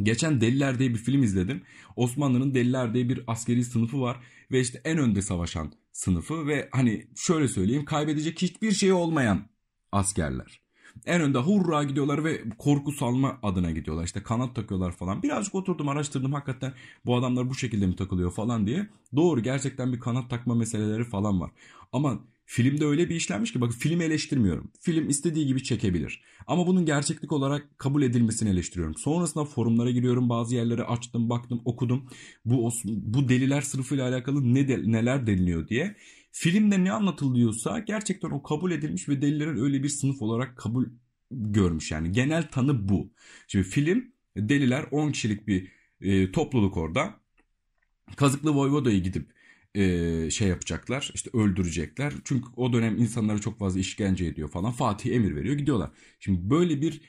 Geçen 0.04 0.42
Deliler 0.42 0.80
diye 0.80 0.90
bir 0.90 0.98
film 0.98 1.24
izledim. 1.24 1.62
Osmanlı'nın 1.96 2.54
Deliler 2.54 2.94
diye 2.94 3.10
bir 3.10 3.24
askeri 3.28 3.66
sınıfı 3.66 4.02
var 4.02 4.20
ve 4.52 4.60
işte 4.60 4.82
en 4.86 4.98
önde 4.98 5.22
savaşan 5.22 5.74
sınıfı 5.92 6.48
ve 6.48 6.70
hani 6.72 7.08
şöyle 7.16 7.48
söyleyeyim 7.48 7.86
kaybedecek 7.86 8.42
hiçbir 8.42 8.72
şey 8.72 8.92
olmayan 8.92 9.55
askerler. 9.96 10.60
En 11.06 11.22
önde 11.22 11.38
hurra 11.38 11.84
gidiyorlar 11.84 12.24
ve 12.24 12.44
korku 12.58 12.92
salma 12.92 13.40
adına 13.44 13.72
gidiyorlar. 13.72 14.04
İşte 14.04 14.24
kanat 14.24 14.56
takıyorlar 14.56 14.92
falan. 14.92 15.24
Birazcık 15.24 15.56
oturdum 15.56 15.90
araştırdım 15.90 16.34
hakikaten 16.34 16.74
bu 17.06 17.16
adamlar 17.16 17.50
bu 17.50 17.56
şekilde 17.56 17.88
mi 17.88 17.96
takılıyor 17.96 18.32
falan 18.32 18.68
diye. 18.68 18.88
Doğru 19.16 19.44
gerçekten 19.44 19.94
bir 19.94 20.00
kanat 20.00 20.30
takma 20.30 20.56
meseleleri 20.56 21.04
falan 21.04 21.42
var. 21.42 21.52
Ama 21.92 22.20
Filmde 22.48 22.86
öyle 22.86 23.10
bir 23.10 23.16
işlenmiş 23.16 23.54
ki 23.54 23.62
bak 23.62 23.74
film 23.74 24.02
eleştirmiyorum. 24.02 24.72
Film 24.80 25.10
istediği 25.10 25.48
gibi 25.48 25.64
çekebilir. 25.64 26.22
Ama 26.48 26.68
bunun 26.68 26.86
gerçeklik 26.86 27.32
olarak 27.32 27.80
kabul 27.80 28.02
edilmesini 28.02 28.50
eleştiriyorum. 28.50 28.96
Sonrasında 28.96 29.46
forumlara 29.46 29.92
giriyorum. 29.92 30.30
Bazı 30.30 30.56
yerleri 30.56 30.84
açtım, 30.84 31.30
baktım, 31.30 31.62
okudum. 31.66 32.10
Bu 32.46 32.72
bu 32.86 33.30
deliler 33.30 33.62
sınıfıyla 33.62 34.10
alakalı 34.10 34.54
ne 34.54 34.68
neler 34.92 35.28
deniliyor 35.28 35.68
diye. 35.68 35.96
Filmde 36.38 36.84
ne 36.84 36.92
anlatılıyorsa 36.92 37.80
gerçekten 37.80 38.30
o 38.30 38.44
kabul 38.44 38.72
edilmiş 38.72 39.10
ve 39.10 39.22
delilerin 39.22 39.58
öyle 39.58 39.84
bir 39.84 39.90
sınıf 39.90 40.22
olarak 40.22 40.58
kabul 40.58 40.86
görmüş 41.32 41.92
yani. 41.92 42.12
Genel 42.12 42.48
tanı 42.48 42.90
bu. 42.90 43.14
Şimdi 43.48 43.66
film 43.68 44.12
deliler 44.38 44.86
10 44.92 45.12
kişilik 45.12 45.48
bir 45.48 45.72
e, 46.02 46.32
topluluk 46.32 46.78
orada. 46.78 47.20
Kazıklı 48.16 48.56
Voyvoda'yı 48.56 49.04
gidip 49.04 49.32
e, 49.76 50.30
şey 50.32 50.48
yapacaklar 50.48 51.12
işte 51.14 51.30
öldürecekler. 51.34 52.14
Çünkü 52.24 52.48
o 52.56 52.74
dönem 52.74 52.98
insanlara 52.98 53.40
çok 53.40 53.60
fazla 53.60 53.80
işkence 53.80 54.26
ediyor 54.26 54.50
falan. 54.50 54.72
Fatih 54.72 55.16
emir 55.16 55.36
veriyor 55.36 55.56
gidiyorlar. 55.56 55.92
Şimdi 56.20 56.50
böyle 56.50 56.82
bir 56.82 57.02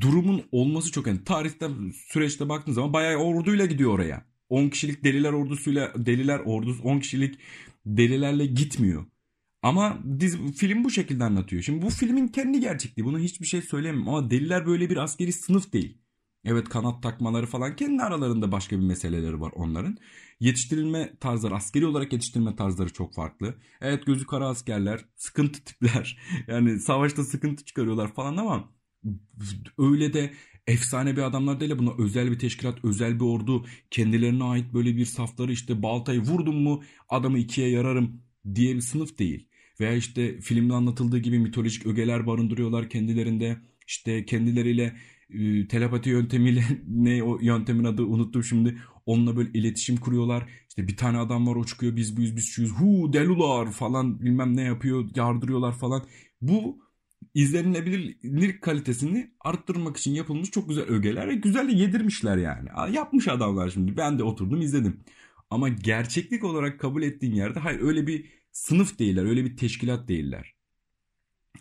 durumun 0.00 0.42
olması 0.52 0.92
çok 0.92 1.06
önemli. 1.06 1.24
Tarihte 1.24 1.68
süreçte 2.08 2.48
baktığın 2.48 2.72
zaman 2.72 2.92
bayağı 2.92 3.16
orduyla 3.16 3.66
gidiyor 3.66 3.90
oraya. 3.94 4.30
10 4.48 4.68
kişilik 4.68 5.04
deliler 5.04 5.32
ordusuyla 5.32 5.92
deliler 5.96 6.38
ordusu 6.38 6.82
10 6.82 7.00
kişilik 7.00 7.38
delilerle 7.86 8.46
gitmiyor. 8.46 9.06
Ama 9.62 9.98
dizi, 10.20 10.52
film 10.52 10.84
bu 10.84 10.90
şekilde 10.90 11.24
anlatıyor. 11.24 11.62
Şimdi 11.62 11.82
bu 11.82 11.90
filmin 11.90 12.28
kendi 12.28 12.60
gerçekliği. 12.60 13.04
Buna 13.06 13.18
hiçbir 13.18 13.46
şey 13.46 13.62
söyleyemem 13.62 14.08
ama 14.08 14.30
deliler 14.30 14.66
böyle 14.66 14.90
bir 14.90 14.96
askeri 14.96 15.32
sınıf 15.32 15.72
değil. 15.72 15.98
Evet 16.44 16.68
kanat 16.68 17.02
takmaları 17.02 17.46
falan 17.46 17.76
kendi 17.76 18.02
aralarında 18.02 18.52
başka 18.52 18.78
bir 18.78 18.84
meseleleri 18.84 19.40
var 19.40 19.52
onların. 19.54 19.96
Yetiştirilme 20.40 21.16
tarzları, 21.20 21.54
askeri 21.54 21.86
olarak 21.86 22.12
yetiştirilme 22.12 22.56
tarzları 22.56 22.92
çok 22.92 23.14
farklı. 23.14 23.54
Evet 23.80 24.06
gözü 24.06 24.26
kara 24.26 24.48
askerler, 24.48 25.04
sıkıntı 25.16 25.64
tipler. 25.64 26.18
Yani 26.48 26.80
savaşta 26.80 27.24
sıkıntı 27.24 27.64
çıkarıyorlar 27.64 28.14
falan 28.14 28.36
ama 28.36 28.70
öyle 29.78 30.12
de 30.12 30.34
efsane 30.70 31.16
bir 31.16 31.22
adamlar 31.22 31.60
değil. 31.60 31.78
Buna 31.78 31.90
özel 31.98 32.30
bir 32.30 32.38
teşkilat, 32.38 32.84
özel 32.84 33.14
bir 33.20 33.24
ordu, 33.24 33.66
kendilerine 33.90 34.44
ait 34.44 34.74
böyle 34.74 34.96
bir 34.96 35.04
safları 35.04 35.52
işte 35.52 35.82
baltayı 35.82 36.20
vurdum 36.20 36.62
mu 36.62 36.82
adamı 37.08 37.38
ikiye 37.38 37.68
yararım 37.68 38.22
diye 38.54 38.74
bir 38.74 38.80
sınıf 38.80 39.18
değil. 39.18 39.48
Veya 39.80 39.94
işte 39.94 40.40
filmde 40.40 40.74
anlatıldığı 40.74 41.18
gibi 41.18 41.38
mitolojik 41.38 41.86
ögeler 41.86 42.26
barındırıyorlar 42.26 42.88
kendilerinde. 42.88 43.56
İşte 43.86 44.24
kendileriyle 44.24 44.96
e, 45.30 45.68
telepati 45.68 46.10
yöntemiyle 46.10 46.64
ne 46.86 47.22
o 47.22 47.38
yöntemin 47.40 47.84
adı 47.84 48.02
unuttum 48.02 48.44
şimdi. 48.44 48.78
Onunla 49.06 49.36
böyle 49.36 49.50
iletişim 49.54 49.96
kuruyorlar. 49.96 50.48
İşte 50.68 50.88
bir 50.88 50.96
tane 50.96 51.18
adam 51.18 51.46
var 51.46 51.56
o 51.56 51.64
çıkıyor 51.64 51.96
biz 51.96 52.16
biz 52.16 52.36
biz 52.36 52.44
şuyuz. 52.46 52.72
Hu 52.72 53.12
delular 53.12 53.72
falan 53.72 54.20
bilmem 54.20 54.56
ne 54.56 54.62
yapıyor 54.62 55.10
yardırıyorlar 55.16 55.72
falan. 55.72 56.02
Bu 56.40 56.78
izlenilebilirlik 57.34 58.62
kalitesini 58.62 59.30
arttırmak 59.40 59.96
için 59.96 60.14
yapılmış 60.14 60.50
çok 60.50 60.68
güzel 60.68 60.84
ögeler 60.84 61.28
ve 61.28 61.34
güzel 61.34 61.68
de 61.68 61.72
yedirmişler 61.72 62.36
yani. 62.36 62.68
Yapmış 62.94 63.28
adamlar 63.28 63.70
şimdi. 63.70 63.96
Ben 63.96 64.18
de 64.18 64.24
oturdum 64.24 64.60
izledim. 64.60 65.00
Ama 65.50 65.68
gerçeklik 65.68 66.44
olarak 66.44 66.80
kabul 66.80 67.02
ettiğin 67.02 67.34
yerde 67.34 67.60
hayır 67.60 67.80
öyle 67.80 68.06
bir 68.06 68.26
sınıf 68.52 68.98
değiller, 68.98 69.24
öyle 69.24 69.44
bir 69.44 69.56
teşkilat 69.56 70.08
değiller. 70.08 70.54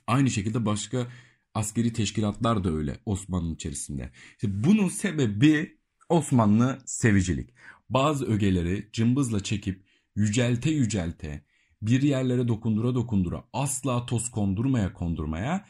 Aynı 0.08 0.30
şekilde 0.30 0.66
başka 0.66 1.08
askeri 1.54 1.94
teşkilatlar 1.94 2.64
da 2.64 2.74
öyle 2.74 3.00
Osmanlı 3.06 3.54
içerisinde. 3.54 4.12
İşte 4.32 4.64
bunun 4.64 4.88
sebebi 4.88 5.78
Osmanlı 6.10 6.80
sevicilik. 6.86 7.50
Bazı 7.90 8.26
ögeleri 8.26 8.90
cımbızla 8.94 9.44
çekip 9.44 9.84
yücelte 10.16 10.72
yücelte 10.72 11.44
bir 11.82 12.02
yerlere 12.02 12.48
dokundura 12.48 12.96
dokundura 12.96 13.44
asla 13.54 14.06
toz 14.06 14.32
kondurmaya 14.32 14.94
kondurmaya 14.94 15.66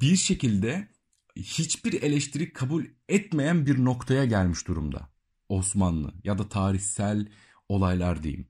bir 0.00 0.16
şekilde 0.16 0.88
hiçbir 1.36 2.02
eleştiri 2.02 2.52
kabul 2.52 2.84
etmeyen 3.08 3.66
bir 3.66 3.84
noktaya 3.84 4.24
gelmiş 4.24 4.68
durumda. 4.68 5.08
Osmanlı 5.48 6.12
ya 6.24 6.38
da 6.38 6.48
tarihsel 6.48 7.28
olaylar 7.68 8.22
diyeyim. 8.22 8.48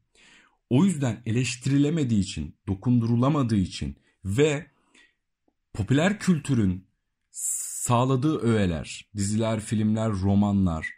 O 0.70 0.84
yüzden 0.84 1.22
eleştirilemediği 1.26 2.20
için, 2.20 2.56
dokundurulamadığı 2.66 3.56
için 3.56 3.96
ve 4.24 4.66
popüler 5.72 6.18
kültürün 6.18 6.88
sağladığı 7.30 8.38
öğeler, 8.38 9.10
diziler, 9.16 9.60
filmler, 9.60 10.10
romanlar 10.10 10.88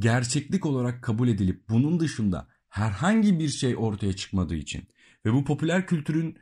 gerçeklik 0.00 0.66
olarak 0.66 1.02
kabul 1.02 1.28
edilip 1.28 1.68
bunun 1.68 2.00
dışında 2.00 2.48
herhangi 2.68 3.38
bir 3.38 3.48
şey 3.48 3.76
ortaya 3.76 4.12
çıkmadığı 4.12 4.56
için 4.56 4.88
ve 5.26 5.32
bu 5.32 5.44
popüler 5.44 5.86
kültürün 5.86 6.38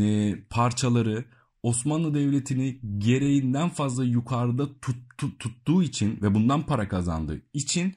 e, 0.00 0.34
parçaları 0.50 1.24
Osmanlı 1.62 2.14
Devleti'ni 2.14 2.80
gereğinden 2.98 3.68
fazla 3.68 4.04
yukarıda 4.04 4.80
tut, 4.80 4.96
tut, 5.18 5.38
tuttuğu 5.38 5.82
için 5.82 6.18
ve 6.22 6.34
bundan 6.34 6.66
para 6.66 6.88
kazandığı 6.88 7.42
için 7.52 7.94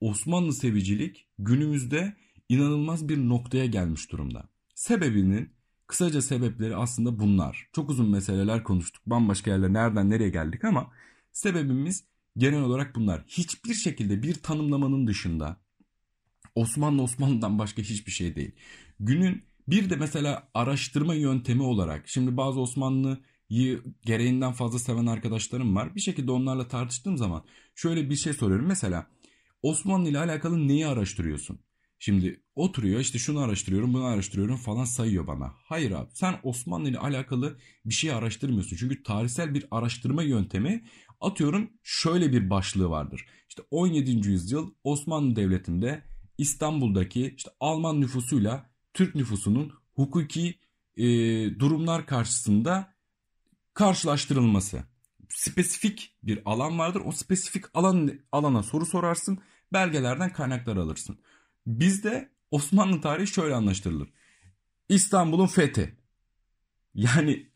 Osmanlı 0.00 0.52
sevicilik 0.52 1.26
günümüzde 1.38 2.16
inanılmaz 2.48 3.08
bir 3.08 3.18
noktaya 3.18 3.66
gelmiş 3.66 4.12
durumda. 4.12 4.48
Sebebinin 4.74 5.52
kısaca 5.86 6.22
sebepleri 6.22 6.76
aslında 6.76 7.18
bunlar. 7.18 7.68
Çok 7.72 7.90
uzun 7.90 8.10
meseleler 8.10 8.64
konuştuk. 8.64 9.02
Bambaşka 9.06 9.50
yerlere 9.50 9.72
nereden 9.72 10.10
nereye 10.10 10.28
geldik 10.28 10.64
ama 10.64 10.90
sebebimiz 11.32 12.04
genel 12.36 12.60
olarak 12.60 12.94
bunlar. 12.96 13.24
Hiçbir 13.26 13.74
şekilde 13.74 14.22
bir 14.22 14.34
tanımlamanın 14.34 15.06
dışında 15.06 15.56
Osmanlı 16.54 17.02
Osmanlı'dan 17.02 17.58
başka 17.58 17.82
hiçbir 17.82 18.12
şey 18.12 18.36
değil. 18.36 18.52
Günün 19.00 19.44
bir 19.68 19.90
de 19.90 19.96
mesela 19.96 20.48
araştırma 20.54 21.14
yöntemi 21.14 21.62
olarak 21.62 22.08
şimdi 22.08 22.36
bazı 22.36 22.60
Osmanlı'yı 22.60 23.82
gereğinden 24.04 24.52
fazla 24.52 24.78
seven 24.78 25.06
arkadaşlarım 25.06 25.76
var. 25.76 25.94
Bir 25.94 26.00
şekilde 26.00 26.30
onlarla 26.30 26.68
tartıştığım 26.68 27.18
zaman 27.18 27.44
şöyle 27.74 28.10
bir 28.10 28.16
şey 28.16 28.32
soruyorum. 28.32 28.66
Mesela 28.66 29.06
Osmanlı 29.62 30.08
ile 30.08 30.18
alakalı 30.18 30.68
neyi 30.68 30.86
araştırıyorsun? 30.86 31.60
Şimdi 31.98 32.42
oturuyor 32.54 33.00
işte 33.00 33.18
şunu 33.18 33.40
araştırıyorum 33.40 33.94
bunu 33.94 34.04
araştırıyorum 34.04 34.56
falan 34.56 34.84
sayıyor 34.84 35.26
bana. 35.26 35.52
Hayır 35.64 35.90
abi 35.90 36.08
sen 36.12 36.34
Osmanlı 36.42 36.88
ile 36.88 36.98
alakalı 36.98 37.58
bir 37.84 37.94
şey 37.94 38.12
araştırmıyorsun. 38.12 38.76
Çünkü 38.76 39.02
tarihsel 39.02 39.54
bir 39.54 39.66
araştırma 39.70 40.22
yöntemi 40.22 40.84
atıyorum 41.20 41.70
şöyle 41.82 42.32
bir 42.32 42.50
başlığı 42.50 42.90
vardır. 42.90 43.26
İşte 43.48 43.62
17. 43.70 44.28
yüzyıl 44.28 44.70
Osmanlı 44.84 45.36
Devleti'nde 45.36 46.02
İstanbul'daki 46.38 47.34
işte 47.36 47.50
Alman 47.60 48.00
nüfusuyla 48.00 48.71
Türk 48.94 49.14
nüfusunun 49.14 49.72
hukuki 49.94 50.58
e, 50.96 51.04
durumlar 51.58 52.06
karşısında 52.06 52.94
karşılaştırılması. 53.74 54.82
Spesifik 55.28 56.14
bir 56.22 56.42
alan 56.44 56.78
vardır. 56.78 57.02
O 57.04 57.12
spesifik 57.12 57.64
alan 57.74 58.20
alana 58.32 58.62
soru 58.62 58.86
sorarsın. 58.86 59.38
Belgelerden 59.72 60.32
kaynaklar 60.32 60.76
alırsın. 60.76 61.18
Bizde 61.66 62.32
Osmanlı 62.50 63.00
tarihi 63.00 63.26
şöyle 63.26 63.54
anlaştırılır. 63.54 64.08
İstanbul'un 64.88 65.46
fethi. 65.46 65.96
Yani 66.94 67.46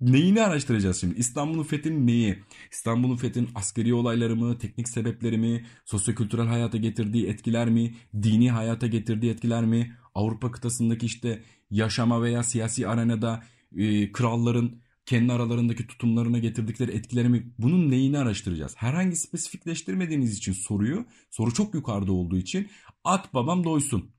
neyini 0.00 0.42
araştıracağız 0.42 1.00
şimdi? 1.00 1.18
İstanbul'un 1.18 1.62
fethinin 1.62 2.06
neyi? 2.06 2.42
İstanbul'un 2.70 3.16
fethinin 3.16 3.48
askeri 3.54 3.94
olayları 3.94 4.36
mı, 4.36 4.58
teknik 4.58 4.88
sebepleri 4.88 5.38
mi, 5.38 5.66
sosyokültürel 5.84 6.46
hayata 6.46 6.78
getirdiği 6.78 7.26
etkiler 7.26 7.70
mi, 7.70 7.94
dini 8.22 8.50
hayata 8.50 8.86
getirdiği 8.86 9.30
etkiler 9.30 9.64
mi, 9.64 9.96
Avrupa 10.14 10.50
kıtasındaki 10.50 11.06
işte 11.06 11.42
yaşama 11.70 12.22
veya 12.22 12.42
siyasi 12.42 12.88
arenada 12.88 13.42
e, 13.76 14.12
kralların 14.12 14.82
kendi 15.06 15.32
aralarındaki 15.32 15.86
tutumlarına 15.86 16.38
getirdikleri 16.38 16.92
etkileri 16.92 17.28
mi 17.28 17.52
bunun 17.58 17.90
neyini 17.90 18.18
araştıracağız? 18.18 18.74
Herhangi 18.76 19.16
spesifikleştirmediğiniz 19.16 20.38
için 20.38 20.52
soruyu, 20.52 21.06
soru 21.30 21.54
çok 21.54 21.74
yukarıda 21.74 22.12
olduğu 22.12 22.36
için 22.36 22.70
at 23.04 23.34
babam 23.34 23.64
doysun. 23.64 24.10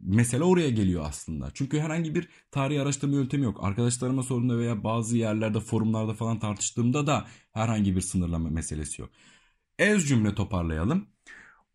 Mesele 0.00 0.44
oraya 0.44 0.70
geliyor 0.70 1.04
aslında. 1.06 1.50
Çünkü 1.54 1.80
herhangi 1.80 2.14
bir 2.14 2.28
tarih 2.50 2.82
araştırma 2.82 3.14
yöntemi 3.14 3.44
yok. 3.44 3.58
Arkadaşlarıma 3.64 4.22
sorduğumda 4.22 4.58
veya 4.58 4.84
bazı 4.84 5.16
yerlerde 5.16 5.60
forumlarda 5.60 6.14
falan 6.14 6.38
tartıştığımda 6.38 7.06
da 7.06 7.26
herhangi 7.52 7.96
bir 7.96 8.00
sınırlama 8.00 8.50
meselesi 8.50 9.02
yok. 9.02 9.10
Ez 9.78 10.08
cümle 10.08 10.34
toparlayalım. 10.34 11.06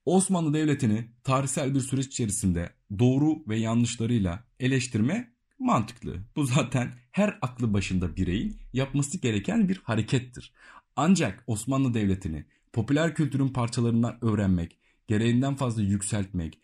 Osmanlı 0.10 0.54
Devleti'ni 0.54 1.08
tarihsel 1.24 1.76
bir 1.76 1.80
süreç 1.80 2.06
içerisinde 2.06 2.70
doğru 3.00 3.44
ve 3.48 3.58
yanlışlarıyla 3.58 4.44
eleştirme 4.60 5.34
mantıklı. 5.60 6.18
Bu 6.36 6.44
zaten 6.46 6.92
her 7.12 7.40
aklı 7.42 7.74
başında 7.74 8.16
bireyin 8.16 8.58
yapması 8.74 9.18
gereken 9.18 9.70
bir 9.70 9.82
harekettir. 9.84 10.54
Ancak 10.96 11.44
Osmanlı 11.48 11.94
Devleti'ni 11.94 12.46
popüler 12.74 13.16
kültürün 13.16 13.48
parçalarından 13.48 14.18
öğrenmek, 14.22 14.80
gereğinden 15.08 15.56
fazla 15.56 15.82
yükseltmek, 15.82 16.60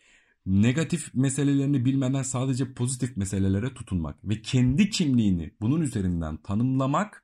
negatif 0.45 1.15
meselelerini 1.15 1.85
bilmeden 1.85 2.23
sadece 2.23 2.73
pozitif 2.73 3.17
meselelere 3.17 3.73
tutunmak 3.73 4.29
ve 4.29 4.41
kendi 4.41 4.89
kimliğini 4.89 5.51
bunun 5.61 5.81
üzerinden 5.81 6.37
tanımlamak 6.37 7.23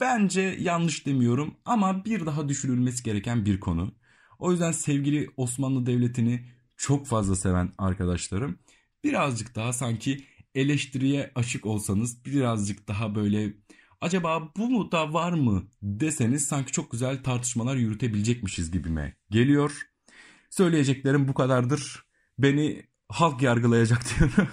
bence 0.00 0.56
yanlış 0.60 1.06
demiyorum 1.06 1.54
ama 1.64 2.04
bir 2.04 2.26
daha 2.26 2.48
düşünülmesi 2.48 3.02
gereken 3.02 3.46
bir 3.46 3.60
konu. 3.60 3.92
O 4.42 4.50
yüzden 4.50 4.72
sevgili 4.72 5.30
Osmanlı 5.36 5.86
Devleti'ni 5.86 6.44
çok 6.76 7.06
fazla 7.06 7.36
seven 7.36 7.72
arkadaşlarım 7.78 8.58
birazcık 9.04 9.54
daha 9.54 9.72
sanki 9.72 10.24
eleştiriye 10.54 11.32
açık 11.34 11.66
olsanız 11.66 12.24
birazcık 12.24 12.88
daha 12.88 13.14
böyle 13.14 13.52
acaba 14.00 14.52
bu 14.56 14.70
mu 14.70 14.92
da 14.92 15.12
var 15.12 15.32
mı 15.32 15.62
deseniz 15.82 16.46
sanki 16.46 16.72
çok 16.72 16.90
güzel 16.90 17.22
tartışmalar 17.22 17.76
yürütebilecekmişiz 17.76 18.70
gibime 18.70 19.16
geliyor. 19.30 19.88
Söyleyeceklerim 20.50 21.28
bu 21.28 21.34
kadardır. 21.34 22.04
Beni 22.38 22.82
halk 23.08 23.42
yargılayacak 23.42 24.02
diyorum 24.18 24.48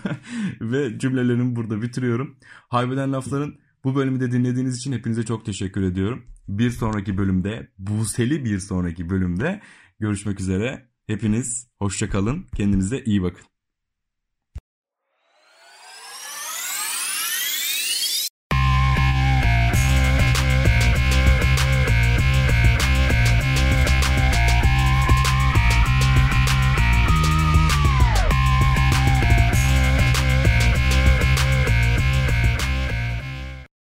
ve 0.62 0.99
cümlelerimi 0.99 1.56
burada 1.56 1.82
bitiriyorum. 1.82 2.38
Haybeden 2.67 3.13
lafların 3.13 3.60
bu 3.84 3.96
bölümü 3.96 4.20
de 4.20 4.32
dinlediğiniz 4.32 4.78
için 4.78 4.92
hepinize 4.92 5.26
çok 5.26 5.46
teşekkür 5.46 5.84
ediyorum. 5.84 6.24
Bir 6.48 6.72
sonraki 6.72 7.18
bölümde, 7.18 7.72
Buse'li 7.78 8.46
bir 8.46 8.60
sonraki 8.60 9.10
bölümde 9.10 9.62
görüşmek 10.00 10.39
üzere. 10.39 10.89
Hepiniz 11.08 11.68
hoşçakalın. 11.80 12.46
Kendinize 12.56 13.04
iyi 13.04 13.22
bakın. 13.22 13.59